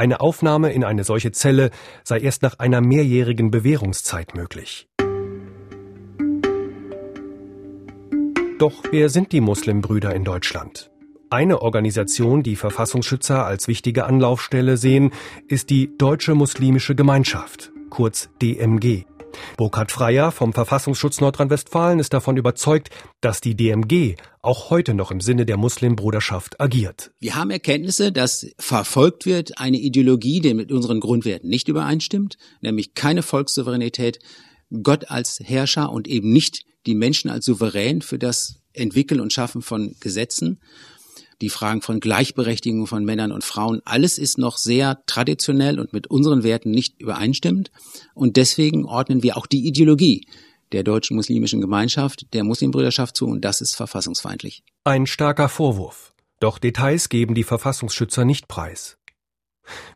Eine 0.00 0.22
Aufnahme 0.22 0.72
in 0.72 0.82
eine 0.82 1.04
solche 1.04 1.30
Zelle 1.30 1.68
sei 2.04 2.20
erst 2.20 2.40
nach 2.40 2.58
einer 2.58 2.80
mehrjährigen 2.80 3.50
Bewährungszeit 3.50 4.34
möglich. 4.34 4.88
Doch 8.58 8.82
wer 8.90 9.10
sind 9.10 9.32
die 9.32 9.42
Muslimbrüder 9.42 10.14
in 10.14 10.24
Deutschland? 10.24 10.90
Eine 11.28 11.60
Organisation, 11.60 12.42
die 12.42 12.56
Verfassungsschützer 12.56 13.44
als 13.44 13.68
wichtige 13.68 14.06
Anlaufstelle 14.06 14.78
sehen, 14.78 15.10
ist 15.48 15.68
die 15.68 15.90
Deutsche 15.98 16.34
Muslimische 16.34 16.94
Gemeinschaft, 16.94 17.70
kurz 17.90 18.30
DMG. 18.40 19.04
Burkhard 19.56 19.92
Freier 19.92 20.32
vom 20.32 20.52
Verfassungsschutz 20.52 21.20
Nordrhein-Westfalen 21.20 21.98
ist 21.98 22.12
davon 22.12 22.36
überzeugt, 22.36 22.90
dass 23.20 23.40
die 23.40 23.54
DMG 23.54 24.16
auch 24.42 24.70
heute 24.70 24.94
noch 24.94 25.10
im 25.10 25.20
Sinne 25.20 25.46
der 25.46 25.56
Muslimbruderschaft 25.56 26.60
agiert. 26.60 27.12
Wir 27.20 27.34
haben 27.34 27.50
Erkenntnisse, 27.50 28.12
dass 28.12 28.46
verfolgt 28.58 29.26
wird 29.26 29.58
eine 29.58 29.78
Ideologie, 29.78 30.40
die 30.40 30.54
mit 30.54 30.72
unseren 30.72 31.00
Grundwerten 31.00 31.50
nicht 31.50 31.68
übereinstimmt, 31.68 32.38
nämlich 32.60 32.94
keine 32.94 33.22
Volkssouveränität, 33.22 34.18
Gott 34.82 35.10
als 35.10 35.40
Herrscher 35.42 35.90
und 35.90 36.08
eben 36.08 36.32
nicht 36.32 36.64
die 36.86 36.94
Menschen 36.94 37.30
als 37.30 37.44
souverän 37.44 38.02
für 38.02 38.18
das 38.18 38.60
Entwickeln 38.72 39.20
und 39.20 39.32
Schaffen 39.32 39.62
von 39.62 39.96
Gesetzen. 40.00 40.60
Die 41.40 41.48
Fragen 41.48 41.82
von 41.82 42.00
Gleichberechtigung 42.00 42.86
von 42.86 43.04
Männern 43.04 43.32
und 43.32 43.44
Frauen, 43.44 43.80
alles 43.84 44.18
ist 44.18 44.38
noch 44.38 44.58
sehr 44.58 45.02
traditionell 45.06 45.80
und 45.80 45.92
mit 45.92 46.08
unseren 46.08 46.42
Werten 46.42 46.70
nicht 46.70 47.00
übereinstimmend. 47.00 47.70
Und 48.14 48.36
deswegen 48.36 48.84
ordnen 48.84 49.22
wir 49.22 49.36
auch 49.36 49.46
die 49.46 49.66
Ideologie 49.66 50.26
der 50.72 50.82
deutschen 50.84 51.16
muslimischen 51.16 51.60
Gemeinschaft, 51.60 52.32
der 52.32 52.44
Muslimbrüderschaft 52.44 53.16
zu, 53.16 53.26
und 53.26 53.44
das 53.44 53.60
ist 53.60 53.74
verfassungsfeindlich. 53.74 54.62
Ein 54.84 55.06
starker 55.06 55.48
Vorwurf. 55.48 56.12
Doch 56.38 56.58
Details 56.58 57.08
geben 57.08 57.34
die 57.34 57.44
Verfassungsschützer 57.44 58.24
nicht 58.24 58.48
preis. 58.48 58.96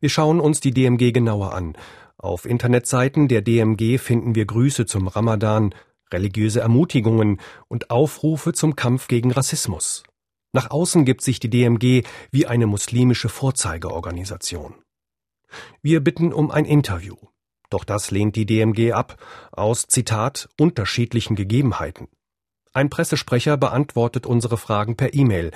Wir 0.00 0.08
schauen 0.08 0.40
uns 0.40 0.60
die 0.60 0.72
DMG 0.72 1.12
genauer 1.12 1.54
an. 1.54 1.76
Auf 2.18 2.44
Internetseiten 2.44 3.28
der 3.28 3.42
DMG 3.42 3.98
finden 3.98 4.34
wir 4.34 4.46
Grüße 4.46 4.86
zum 4.86 5.08
Ramadan, 5.08 5.74
religiöse 6.12 6.60
Ermutigungen 6.60 7.40
und 7.68 7.90
Aufrufe 7.90 8.52
zum 8.52 8.76
Kampf 8.76 9.08
gegen 9.08 9.32
Rassismus. 9.32 10.04
Nach 10.54 10.70
außen 10.70 11.04
gibt 11.04 11.20
sich 11.20 11.40
die 11.40 11.50
DMG 11.50 12.04
wie 12.30 12.46
eine 12.46 12.68
muslimische 12.68 13.28
Vorzeigeorganisation. 13.28 14.74
Wir 15.82 16.00
bitten 16.00 16.32
um 16.32 16.52
ein 16.52 16.64
Interview. 16.64 17.16
Doch 17.70 17.82
das 17.82 18.12
lehnt 18.12 18.36
die 18.36 18.46
DMG 18.46 18.92
ab, 18.92 19.16
aus 19.50 19.88
Zitat 19.88 20.48
unterschiedlichen 20.56 21.34
Gegebenheiten. 21.34 22.06
Ein 22.72 22.88
Pressesprecher 22.88 23.56
beantwortet 23.56 24.26
unsere 24.26 24.56
Fragen 24.56 24.96
per 24.96 25.12
E-Mail. 25.12 25.50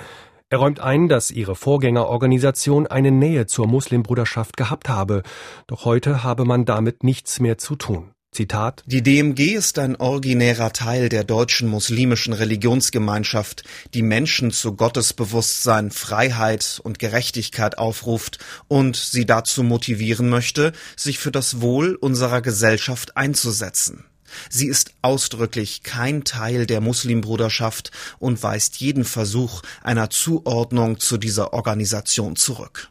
Er 0.49 0.57
räumt 0.57 0.81
ein, 0.81 1.07
dass 1.07 1.31
ihre 1.31 1.55
Vorgängerorganisation 1.55 2.85
eine 2.85 3.11
Nähe 3.11 3.45
zur 3.45 3.67
Muslimbruderschaft 3.67 4.57
gehabt 4.57 4.89
habe, 4.89 5.23
doch 5.67 5.85
heute 5.85 6.23
habe 6.25 6.43
man 6.43 6.65
damit 6.65 7.05
nichts 7.05 7.39
mehr 7.39 7.57
zu 7.57 7.77
tun. 7.77 8.11
Zitat 8.31 8.83
Die 8.85 9.01
DMG 9.01 9.55
ist 9.55 9.79
ein 9.79 9.95
originärer 9.95 10.71
Teil 10.71 11.09
der 11.09 11.23
deutschen 11.23 11.67
muslimischen 11.67 12.33
Religionsgemeinschaft, 12.33 13.63
die 13.95 14.03
Menschen 14.03 14.51
zu 14.51 14.75
Gottesbewusstsein, 14.75 15.89
Freiheit 15.89 16.79
und 16.83 16.99
Gerechtigkeit 16.99 17.79
aufruft 17.79 18.37
und 18.67 18.95
sie 18.95 19.25
dazu 19.25 19.63
motivieren 19.63 20.29
möchte, 20.29 20.73
sich 20.95 21.17
für 21.17 21.31
das 21.31 21.61
Wohl 21.61 21.95
unserer 21.95 22.41
Gesellschaft 22.41 23.17
einzusetzen. 23.17 24.05
Sie 24.47 24.67
ist 24.67 24.93
ausdrücklich 25.01 25.81
kein 25.81 26.23
Teil 26.23 26.67
der 26.67 26.81
Muslimbruderschaft 26.81 27.91
und 28.19 28.43
weist 28.43 28.77
jeden 28.77 29.05
Versuch 29.05 29.63
einer 29.81 30.11
Zuordnung 30.11 30.99
zu 30.99 31.17
dieser 31.17 31.53
Organisation 31.53 32.35
zurück. 32.35 32.89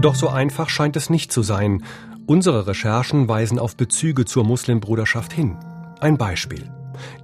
Doch 0.00 0.14
so 0.14 0.28
einfach 0.28 0.70
scheint 0.70 0.96
es 0.96 1.10
nicht 1.10 1.32
zu 1.32 1.42
sein. 1.42 1.84
Unsere 2.28 2.66
Recherchen 2.66 3.26
weisen 3.26 3.58
auf 3.58 3.74
Bezüge 3.74 4.26
zur 4.26 4.44
Muslimbruderschaft 4.44 5.32
hin. 5.32 5.56
Ein 5.98 6.18
Beispiel. 6.18 6.70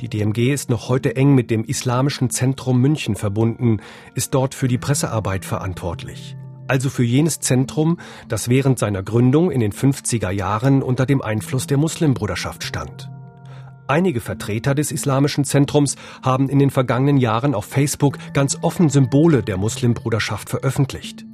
Die 0.00 0.08
DMG 0.08 0.50
ist 0.50 0.70
noch 0.70 0.88
heute 0.88 1.14
eng 1.14 1.34
mit 1.34 1.50
dem 1.50 1.62
Islamischen 1.62 2.30
Zentrum 2.30 2.80
München 2.80 3.14
verbunden, 3.14 3.80
ist 4.14 4.34
dort 4.34 4.54
für 4.54 4.66
die 4.66 4.78
Pressearbeit 4.78 5.44
verantwortlich 5.44 6.36
also 6.66 6.88
für 6.88 7.04
jenes 7.04 7.40
Zentrum, 7.40 7.98
das 8.28 8.48
während 8.48 8.78
seiner 8.78 9.02
Gründung 9.02 9.50
in 9.50 9.60
den 9.60 9.72
50er 9.72 10.30
Jahren 10.30 10.82
unter 10.82 11.04
dem 11.04 11.20
Einfluss 11.20 11.66
der 11.66 11.76
Muslimbruderschaft 11.76 12.64
stand. 12.64 13.10
Einige 13.86 14.22
Vertreter 14.22 14.74
des 14.74 14.90
Islamischen 14.90 15.44
Zentrums 15.44 15.96
haben 16.22 16.48
in 16.48 16.58
den 16.58 16.70
vergangenen 16.70 17.18
Jahren 17.18 17.54
auf 17.54 17.66
Facebook 17.66 18.16
ganz 18.32 18.58
offen 18.62 18.88
Symbole 18.88 19.42
der 19.42 19.58
Muslimbruderschaft 19.58 20.48
veröffentlicht. 20.48 21.26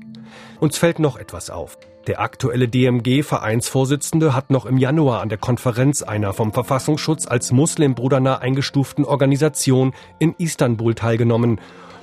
Uns 0.59 0.77
fällt 0.77 0.99
noch 0.99 1.17
etwas 1.17 1.49
auf. 1.49 1.79
Der 2.11 2.21
aktuelle 2.21 2.67
DMG-Vereinsvorsitzende 2.67 4.35
hat 4.35 4.51
noch 4.51 4.67
im 4.67 4.79
Januar 4.79 5.21
an 5.21 5.29
der 5.29 5.39
Konferenz 5.39 6.03
einer 6.03 6.33
vom 6.33 6.53
Verfassungsschutz 6.53 7.29
als 7.29 7.53
Muslimbrudernah 7.53 8.39
eingestuften 8.39 9.05
Organisation 9.05 9.95
in 10.19 10.35
Istanbul 10.37 10.97
teilgenommen 10.97 11.61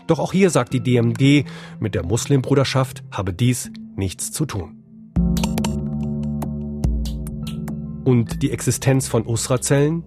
doch 0.08 0.20
auch 0.20 0.32
hier 0.32 0.50
sagt 0.50 0.72
die 0.72 0.80
DMG, 0.80 1.44
mit 1.82 1.94
der 1.94 2.06
Muslimbruderschaft 2.06 3.04
habe 3.12 3.34
dies 3.34 3.70
nichts 3.98 4.32
zu 4.32 4.46
tun. 4.46 4.82
Und 8.06 8.42
die 8.42 8.52
Existenz 8.52 9.10
von 9.10 9.28
Usra-Zellen? 9.28 10.06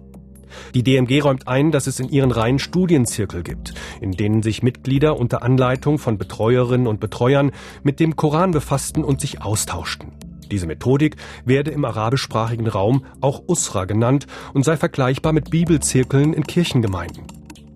Die 0.73 0.83
DMG 0.83 1.21
räumt 1.21 1.47
ein, 1.47 1.71
dass 1.71 1.87
es 1.87 1.99
in 1.99 2.09
ihren 2.09 2.31
Reihen 2.31 2.59
Studienzirkel 2.59 3.43
gibt, 3.43 3.73
in 3.99 4.11
denen 4.11 4.43
sich 4.43 4.63
Mitglieder 4.63 5.17
unter 5.17 5.43
Anleitung 5.43 5.99
von 5.99 6.17
Betreuerinnen 6.17 6.87
und 6.87 6.99
Betreuern 6.99 7.51
mit 7.83 7.99
dem 7.99 8.15
Koran 8.15 8.51
befassten 8.51 9.03
und 9.03 9.21
sich 9.21 9.41
austauschten. 9.41 10.11
Diese 10.51 10.67
Methodik 10.67 11.15
werde 11.45 11.71
im 11.71 11.85
arabischsprachigen 11.85 12.67
Raum 12.67 13.05
auch 13.21 13.43
Usra 13.47 13.85
genannt 13.85 14.27
und 14.53 14.65
sei 14.65 14.75
vergleichbar 14.75 15.31
mit 15.31 15.49
Bibelzirkeln 15.49 16.33
in 16.33 16.43
Kirchengemeinden. 16.43 17.23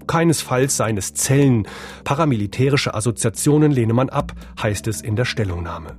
Keinesfalls 0.07 0.77
seien 0.77 0.97
es 0.97 1.13
Zellen. 1.13 1.67
Paramilitärische 2.03 2.93
Assoziationen 2.93 3.71
lehne 3.71 3.93
man 3.93 4.09
ab, 4.09 4.33
heißt 4.61 4.87
es 4.87 5.01
in 5.01 5.15
der 5.15 5.25
Stellungnahme. 5.25 5.97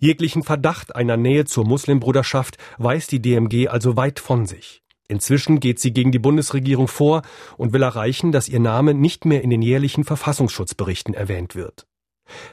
Jeglichen 0.00 0.42
Verdacht 0.42 0.96
einer 0.96 1.16
Nähe 1.16 1.44
zur 1.44 1.66
Muslimbruderschaft 1.66 2.56
weist 2.78 3.12
die 3.12 3.20
DMG 3.20 3.68
also 3.68 3.96
weit 3.96 4.18
von 4.18 4.46
sich. 4.46 4.82
Inzwischen 5.10 5.58
geht 5.58 5.80
sie 5.80 5.92
gegen 5.92 6.12
die 6.12 6.20
Bundesregierung 6.20 6.86
vor 6.86 7.22
und 7.56 7.72
will 7.72 7.82
erreichen, 7.82 8.30
dass 8.30 8.48
ihr 8.48 8.60
Name 8.60 8.94
nicht 8.94 9.24
mehr 9.24 9.42
in 9.42 9.50
den 9.50 9.60
jährlichen 9.60 10.04
Verfassungsschutzberichten 10.04 11.14
erwähnt 11.14 11.56
wird. 11.56 11.86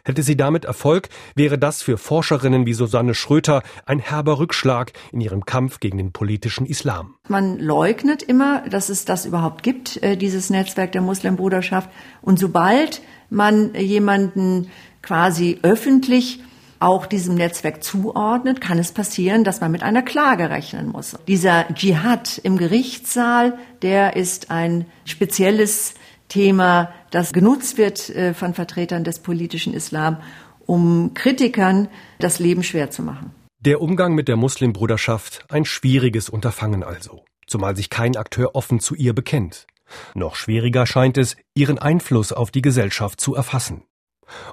Hätte 0.03 0.23
sie 0.23 0.35
damit 0.35 0.65
Erfolg, 0.65 1.09
wäre 1.35 1.59
das 1.59 1.83
für 1.83 1.99
Forscherinnen 1.99 2.65
wie 2.65 2.73
Susanne 2.73 3.13
Schröter 3.13 3.61
ein 3.85 3.99
herber 3.99 4.39
Rückschlag 4.39 4.93
in 5.11 5.21
ihrem 5.21 5.45
Kampf 5.45 5.79
gegen 5.79 5.99
den 5.99 6.11
politischen 6.11 6.65
Islam. 6.65 7.13
Man 7.27 7.59
leugnet 7.59 8.23
immer, 8.23 8.67
dass 8.67 8.89
es 8.89 9.05
das 9.05 9.27
überhaupt 9.27 9.61
gibt, 9.61 10.01
äh, 10.01 10.17
dieses 10.17 10.49
Netzwerk 10.49 10.93
der 10.93 11.01
Muslimbruderschaft. 11.01 11.91
Und 12.23 12.39
sobald 12.39 13.01
man 13.29 13.75
jemanden 13.75 14.71
quasi 15.03 15.59
öffentlich 15.61 16.39
auch 16.79 17.05
diesem 17.05 17.35
Netzwerk 17.35 17.83
zuordnet, 17.83 18.61
kann 18.61 18.79
es 18.79 18.91
passieren, 18.91 19.43
dass 19.43 19.61
man 19.61 19.71
mit 19.71 19.83
einer 19.83 20.01
Klage 20.01 20.49
rechnen 20.49 20.89
muss. 20.89 21.15
Dieser 21.27 21.65
Dschihad 21.73 22.37
im 22.39 22.57
Gerichtssaal, 22.57 23.57
der 23.81 24.15
ist 24.15 24.51
ein 24.51 24.85
spezielles 25.05 25.95
Thema, 26.29 26.91
das 27.11 27.33
genutzt 27.33 27.77
wird 27.77 28.09
äh, 28.09 28.33
von 28.33 28.53
Vertretern 28.53 29.03
des 29.03 29.19
politischen 29.19 29.73
Islam, 29.73 30.17
um 30.65 31.13
Kritikern 31.13 31.87
das 32.19 32.39
Leben 32.39 32.63
schwer 32.63 32.91
zu 32.91 33.01
machen. 33.01 33.31
Der 33.59 33.81
Umgang 33.81 34.13
mit 34.13 34.27
der 34.27 34.35
Muslimbruderschaft 34.35 35.45
ein 35.49 35.65
schwieriges 35.65 36.29
Unterfangen 36.29 36.83
also, 36.83 37.23
zumal 37.47 37.75
sich 37.75 37.89
kein 37.89 38.15
Akteur 38.15 38.55
offen 38.55 38.79
zu 38.79 38.93
ihr 38.93 39.13
bekennt. 39.13 39.65
Noch 40.13 40.35
schwieriger 40.35 40.85
scheint 40.85 41.17
es, 41.17 41.37
ihren 41.55 41.79
Einfluss 41.79 42.33
auf 42.33 42.51
die 42.51 42.61
Gesellschaft 42.61 43.19
zu 43.21 43.35
erfassen. 43.35 43.83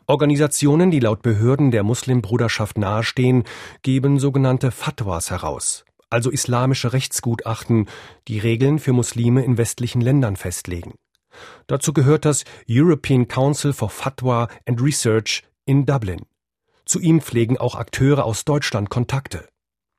Organisationen, 0.07 0.91
die 0.91 1.01
laut 1.01 1.23
Behörden 1.23 1.71
der 1.71 1.83
Muslimbruderschaft 1.83 2.79
nahestehen, 2.79 3.45
geben 3.83 4.19
sogenannte 4.19 4.71
Fatwas 4.71 5.31
heraus, 5.31 5.85
also 6.11 6.31
islamische 6.31 6.93
Rechtsgutachten, 6.93 7.89
die 8.29 8.39
Regeln 8.39 8.79
für 8.79 8.93
Muslime 8.93 9.45
in 9.45 9.59
westlichen 9.59 10.01
Ländern 10.01 10.37
festlegen. 10.37 10.95
Dazu 11.67 11.93
gehört 11.93 12.25
das 12.25 12.45
European 12.69 13.29
Council 13.29 13.73
for 13.73 13.91
Fatwa 13.91 14.49
and 14.67 14.81
Research 14.81 15.43
in 15.67 15.87
Dublin. 15.87 16.27
Zu 16.85 17.01
ihm 17.01 17.21
pflegen 17.21 17.57
auch 17.57 17.75
Akteure 17.75 18.25
aus 18.25 18.45
Deutschland 18.45 18.91
Kontakte. 18.91 19.49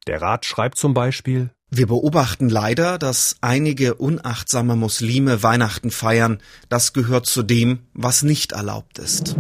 Der 0.08 0.22
Rat 0.22 0.46
schreibt 0.46 0.78
zum 0.78 0.94
Beispiel 0.94 1.50
Wir 1.78 1.88
beobachten 1.88 2.48
leider, 2.48 2.98
dass 2.98 3.36
einige 3.42 3.96
unachtsame 3.96 4.78
Muslime 4.78 5.44
Weihnachten 5.44 5.92
feiern. 5.92 6.40
Das 6.70 6.94
gehört 6.94 7.26
zu 7.26 7.44
dem, 7.44 7.80
was 7.94 8.24
nicht 8.24 8.54
erlaubt 8.54 8.98
ist. 8.98 9.36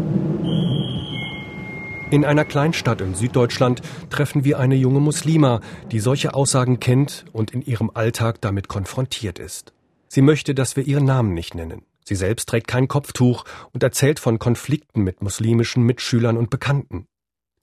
In 2.12 2.26
einer 2.26 2.44
Kleinstadt 2.44 3.00
in 3.00 3.16
Süddeutschland 3.16 3.82
treffen 4.10 4.44
wir 4.44 4.60
eine 4.60 4.76
junge 4.76 5.00
Muslima, 5.00 5.62
die 5.94 6.02
solche 6.02 6.34
Aussagen 6.34 6.82
kennt 6.82 7.24
und 7.32 7.52
in 7.52 7.62
ihrem 7.62 7.90
Alltag 7.94 8.42
damit 8.42 8.68
konfrontiert 8.68 9.40
ist. 9.40 9.72
Sie 10.10 10.22
möchte, 10.22 10.54
dass 10.54 10.76
wir 10.76 10.86
ihren 10.86 11.06
Namen 11.06 11.34
nicht 11.34 11.56
nennen. 11.56 11.84
Sie 12.04 12.16
selbst 12.16 12.50
trägt 12.50 12.68
kein 12.68 12.90
Kopftuch 12.90 13.46
und 13.72 13.82
erzählt 13.82 14.20
von 14.20 14.40
Konflikten 14.40 15.04
mit 15.04 15.22
muslimischen 15.22 15.84
Mitschülern 15.84 16.36
und 16.36 16.50
Bekannten. 16.50 17.08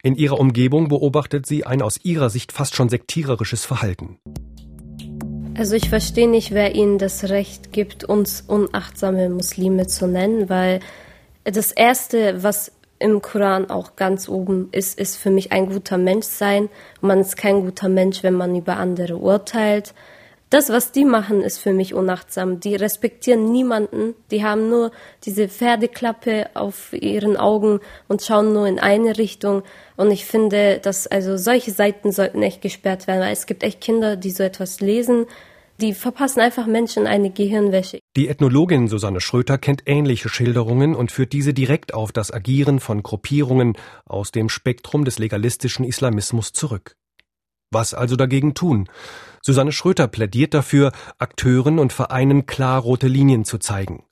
In 0.02 0.16
ihrer 0.16 0.40
Umgebung 0.40 0.88
beobachtet 0.88 1.44
sie 1.44 1.66
ein 1.66 1.82
aus 1.82 1.98
ihrer 2.02 2.30
Sicht 2.30 2.52
fast 2.52 2.74
schon 2.74 2.88
sektiererisches 2.88 3.66
Verhalten. 3.66 4.18
Also 5.54 5.76
ich 5.76 5.90
verstehe 5.90 6.28
nicht, 6.28 6.52
wer 6.52 6.74
ihnen 6.74 6.96
das 6.98 7.28
Recht 7.28 7.72
gibt, 7.72 8.04
uns 8.04 8.40
unachtsame 8.40 9.28
Muslime 9.28 9.86
zu 9.86 10.06
nennen, 10.06 10.48
weil 10.48 10.80
das 11.44 11.72
Erste, 11.72 12.42
was 12.42 12.72
im 12.98 13.20
Koran 13.20 13.68
auch 13.68 13.96
ganz 13.96 14.28
oben 14.28 14.68
ist, 14.72 14.98
ist 14.98 15.16
für 15.16 15.30
mich 15.30 15.52
ein 15.52 15.68
guter 15.68 15.98
Mensch 15.98 16.26
sein. 16.26 16.70
Man 17.00 17.20
ist 17.20 17.36
kein 17.36 17.62
guter 17.62 17.88
Mensch, 17.88 18.22
wenn 18.22 18.34
man 18.34 18.56
über 18.56 18.78
andere 18.78 19.16
urteilt. 19.16 19.92
Das, 20.52 20.68
was 20.68 20.92
die 20.92 21.06
machen, 21.06 21.40
ist 21.40 21.56
für 21.56 21.72
mich 21.72 21.94
unachtsam. 21.94 22.60
Die 22.60 22.74
respektieren 22.74 23.50
niemanden. 23.50 24.14
Die 24.30 24.44
haben 24.44 24.68
nur 24.68 24.90
diese 25.24 25.48
Pferdeklappe 25.48 26.50
auf 26.52 26.92
ihren 26.92 27.38
Augen 27.38 27.80
und 28.06 28.20
schauen 28.20 28.52
nur 28.52 28.66
in 28.66 28.78
eine 28.78 29.16
Richtung. 29.16 29.62
Und 29.96 30.10
ich 30.10 30.26
finde, 30.26 30.78
dass 30.78 31.06
also 31.06 31.38
solche 31.38 31.70
Seiten 31.70 32.12
sollten 32.12 32.42
echt 32.42 32.60
gesperrt 32.60 33.06
werden, 33.06 33.22
weil 33.22 33.32
es 33.32 33.46
gibt 33.46 33.62
echt 33.62 33.80
Kinder, 33.80 34.16
die 34.16 34.30
so 34.30 34.42
etwas 34.42 34.80
lesen. 34.82 35.24
Die 35.80 35.94
verpassen 35.94 36.40
einfach 36.40 36.66
Menschen 36.66 37.06
eine 37.06 37.30
Gehirnwäsche. 37.30 38.00
Die 38.14 38.28
Ethnologin 38.28 38.88
Susanne 38.88 39.22
Schröter 39.22 39.56
kennt 39.56 39.84
ähnliche 39.86 40.28
Schilderungen 40.28 40.94
und 40.94 41.10
führt 41.10 41.32
diese 41.32 41.54
direkt 41.54 41.94
auf 41.94 42.12
das 42.12 42.30
Agieren 42.30 42.78
von 42.78 43.02
Gruppierungen 43.02 43.72
aus 44.04 44.32
dem 44.32 44.50
Spektrum 44.50 45.06
des 45.06 45.18
legalistischen 45.18 45.86
Islamismus 45.86 46.52
zurück. 46.52 46.94
Was 47.70 47.94
also 47.94 48.16
dagegen 48.16 48.52
tun? 48.52 48.86
Susanne 49.44 49.72
Schröter 49.72 50.07
plädiert 50.07 50.55
dafür, 50.55 50.92
Akteuren 51.18 51.81
und 51.81 51.92
Vereinen 51.92 52.46
klar 52.46 52.81
rote 52.81 53.09
Linien 53.09 53.44
zu 53.44 53.59
zeigen. 53.59 54.05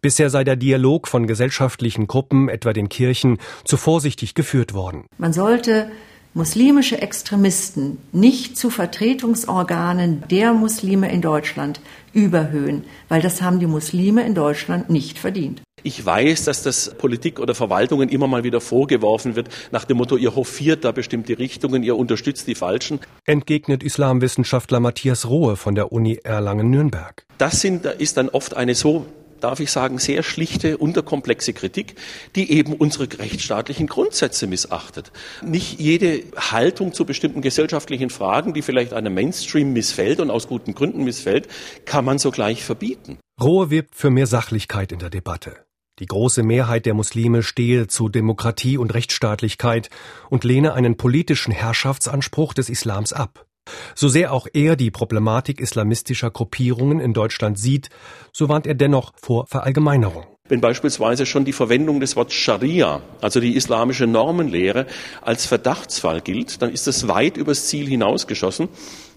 Bisher 0.00 0.30
sei 0.30 0.44
der 0.44 0.54
Dialog 0.54 1.08
von 1.08 1.26
gesellschaftlichen 1.26 2.06
Gruppen, 2.06 2.48
etwa 2.48 2.72
den 2.72 2.88
Kirchen, 2.88 3.38
zu 3.64 3.76
vorsichtig 3.76 4.34
geführt 4.34 4.74
worden. 4.74 5.06
Man 5.18 5.32
sollte 5.32 5.90
muslimische 6.36 7.00
Extremisten 7.00 7.96
nicht 8.12 8.58
zu 8.58 8.68
Vertretungsorganen 8.68 10.22
der 10.30 10.52
Muslime 10.52 11.10
in 11.10 11.22
Deutschland 11.22 11.80
überhöhen, 12.12 12.84
weil 13.08 13.22
das 13.22 13.40
haben 13.40 13.58
die 13.58 13.66
Muslime 13.66 14.24
in 14.26 14.34
Deutschland 14.34 14.90
nicht 14.90 15.18
verdient. 15.18 15.62
Ich 15.82 16.04
weiß, 16.04 16.44
dass 16.44 16.62
das 16.62 16.94
Politik 16.98 17.40
oder 17.40 17.54
Verwaltungen 17.54 18.10
immer 18.10 18.26
mal 18.26 18.44
wieder 18.44 18.60
vorgeworfen 18.60 19.34
wird, 19.34 19.48
nach 19.70 19.86
dem 19.86 19.96
Motto, 19.96 20.18
ihr 20.18 20.36
hofiert 20.36 20.84
da 20.84 20.92
bestimmte 20.92 21.38
Richtungen, 21.38 21.82
ihr 21.82 21.96
unterstützt 21.96 22.46
die 22.48 22.54
Falschen. 22.54 23.00
Entgegnet 23.24 23.82
Islamwissenschaftler 23.82 24.80
Matthias 24.80 25.26
Rohe 25.28 25.56
von 25.56 25.74
der 25.74 25.90
Uni 25.90 26.20
Erlangen-Nürnberg. 26.22 27.24
Das 27.38 27.62
sind, 27.62 27.86
ist 27.86 28.18
dann 28.18 28.28
oft 28.28 28.54
eine 28.54 28.74
so 28.74 29.06
darf 29.40 29.60
ich 29.60 29.70
sagen, 29.70 29.98
sehr 29.98 30.22
schlichte, 30.22 30.78
unterkomplexe 30.78 31.52
Kritik, 31.52 31.96
die 32.34 32.52
eben 32.52 32.72
unsere 32.72 33.08
rechtsstaatlichen 33.18 33.86
Grundsätze 33.86 34.46
missachtet. 34.46 35.12
Nicht 35.42 35.80
jede 35.80 36.22
Haltung 36.36 36.92
zu 36.92 37.04
bestimmten 37.04 37.42
gesellschaftlichen 37.42 38.10
Fragen, 38.10 38.54
die 38.54 38.62
vielleicht 38.62 38.92
einem 38.92 39.14
Mainstream 39.14 39.72
missfällt 39.72 40.20
und 40.20 40.30
aus 40.30 40.48
guten 40.48 40.74
Gründen 40.74 41.04
missfällt, 41.04 41.48
kann 41.84 42.04
man 42.04 42.18
sogleich 42.18 42.64
verbieten. 42.64 43.18
Rohe 43.40 43.70
wirbt 43.70 43.94
für 43.94 44.10
mehr 44.10 44.26
Sachlichkeit 44.26 44.92
in 44.92 44.98
der 44.98 45.10
Debatte. 45.10 45.66
Die 45.98 46.06
große 46.06 46.42
Mehrheit 46.42 46.84
der 46.84 46.92
Muslime 46.92 47.42
stehe 47.42 47.86
zu 47.86 48.10
Demokratie 48.10 48.76
und 48.76 48.92
Rechtsstaatlichkeit 48.92 49.88
und 50.28 50.44
lehne 50.44 50.74
einen 50.74 50.98
politischen 50.98 51.52
Herrschaftsanspruch 51.52 52.52
des 52.52 52.68
Islams 52.68 53.14
ab. 53.14 53.46
So 53.94 54.08
sehr 54.08 54.32
auch 54.32 54.46
er 54.52 54.76
die 54.76 54.90
Problematik 54.90 55.60
islamistischer 55.60 56.30
Gruppierungen 56.30 57.00
in 57.00 57.12
Deutschland 57.12 57.58
sieht, 57.58 57.90
so 58.32 58.48
warnt 58.48 58.66
er 58.66 58.74
dennoch 58.74 59.12
vor 59.16 59.46
Verallgemeinerung. 59.46 60.26
Wenn 60.48 60.60
beispielsweise 60.60 61.26
schon 61.26 61.44
die 61.44 61.52
Verwendung 61.52 61.98
des 61.98 62.14
Wortes 62.14 62.34
Scharia, 62.34 63.02
also 63.20 63.40
die 63.40 63.56
islamische 63.56 64.06
Normenlehre, 64.06 64.86
als 65.20 65.46
Verdachtsfall 65.46 66.20
gilt, 66.20 66.62
dann 66.62 66.70
ist 66.70 66.86
es 66.86 67.08
weit 67.08 67.36
übers 67.36 67.66
Ziel 67.66 67.88
hinausgeschossen. 67.88 68.68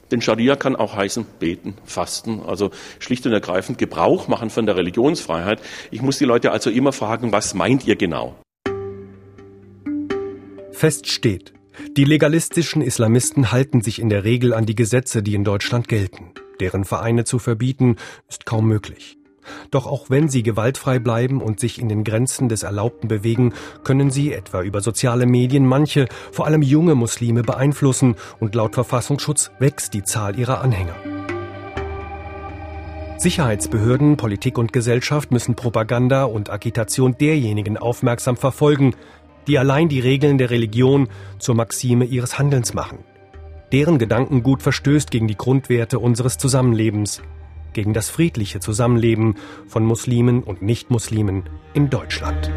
Denn 0.10 0.22
Scharia 0.22 0.56
kann 0.56 0.76
auch 0.76 0.96
heißen 0.96 1.26
beten, 1.40 1.76
fasten, 1.86 2.42
also 2.48 2.72
schlicht 2.98 3.28
und 3.28 3.34
ergreifend 3.34 3.78
Gebrauch 3.78 4.28
machen 4.28 4.50
von 4.50 4.66
der 4.66 4.76
Religionsfreiheit. 4.76 5.62
Ich 5.92 6.02
muss 6.02 6.18
die 6.18 6.26
Leute 6.26 6.52
also 6.52 6.72
immer 6.72 6.94
fragen, 6.94 7.32
was 7.32 7.54
meint 7.54 7.86
ihr 7.86 7.96
genau? 7.96 8.36
Fest 10.72 11.08
steht, 11.08 11.54
die 11.98 12.04
legalistischen 12.04 12.82
Islamisten 12.82 13.52
halten 13.52 13.82
sich 13.82 14.00
in 14.00 14.10
der 14.10 14.24
Regel 14.24 14.54
an 14.54 14.66
die 14.66 14.76
Gesetze, 14.76 15.24
die 15.24 15.36
in 15.36 15.44
Deutschland 15.44 15.88
gelten. 15.88 16.32
Deren 16.60 16.84
Vereine 16.84 17.24
zu 17.24 17.40
verbieten, 17.40 17.96
ist 18.28 18.46
kaum 18.46 18.68
möglich. 18.68 19.18
Doch 19.72 19.88
auch 19.88 20.10
wenn 20.10 20.30
sie 20.30 20.44
gewaltfrei 20.44 21.00
bleiben 21.00 21.42
und 21.42 21.60
sich 21.60 21.80
in 21.80 21.90
den 21.90 22.04
Grenzen 22.04 22.50
des 22.50 22.64
Erlaubten 22.64 23.08
bewegen, 23.08 23.54
können 23.84 24.12
sie 24.12 24.34
etwa 24.34 24.62
über 24.62 24.82
soziale 24.82 25.26
Medien 25.26 25.66
manche, 25.66 26.08
vor 26.32 26.46
allem 26.46 26.62
junge 26.62 26.96
Muslime 26.96 27.44
beeinflussen 27.44 28.16
und 28.40 28.56
laut 28.56 28.76
Verfassungsschutz 28.76 29.52
wächst 29.60 29.94
die 29.94 30.04
Zahl 30.04 30.38
ihrer 30.38 30.62
Anhänger. 30.62 30.96
Sicherheitsbehörden, 33.18 34.16
Politik 34.16 34.58
und 34.58 34.72
Gesellschaft 34.72 35.32
müssen 35.32 35.56
Propaganda 35.56 36.24
und 36.24 36.50
Agitation 36.50 37.18
derjenigen 37.20 37.78
aufmerksam 37.78 38.38
verfolgen, 38.38 38.96
die 39.50 39.60
allein 39.60 39.90
die 39.90 40.00
Regeln 40.00 40.38
der 40.38 40.52
Religion 40.52 41.10
zur 41.40 41.56
Maxime 41.56 42.06
ihres 42.06 42.38
Handelns 42.38 42.74
machen. 42.74 43.00
Deren 43.72 43.98
Gedankengut 43.98 44.62
verstößt 44.62 45.12
gegen 45.12 45.28
die 45.28 45.38
Grundwerte 45.38 46.00
unseres 46.00 46.38
Zusammenlebens, 46.38 47.22
gegen 47.74 47.94
das 47.94 48.10
friedliche 48.10 48.60
Zusammenleben 48.60 49.36
von 49.68 49.84
Muslimen 49.84 50.44
und 50.44 50.62
Nichtmuslimen 50.62 51.44
in 51.74 51.90
Deutschland. 51.90 52.52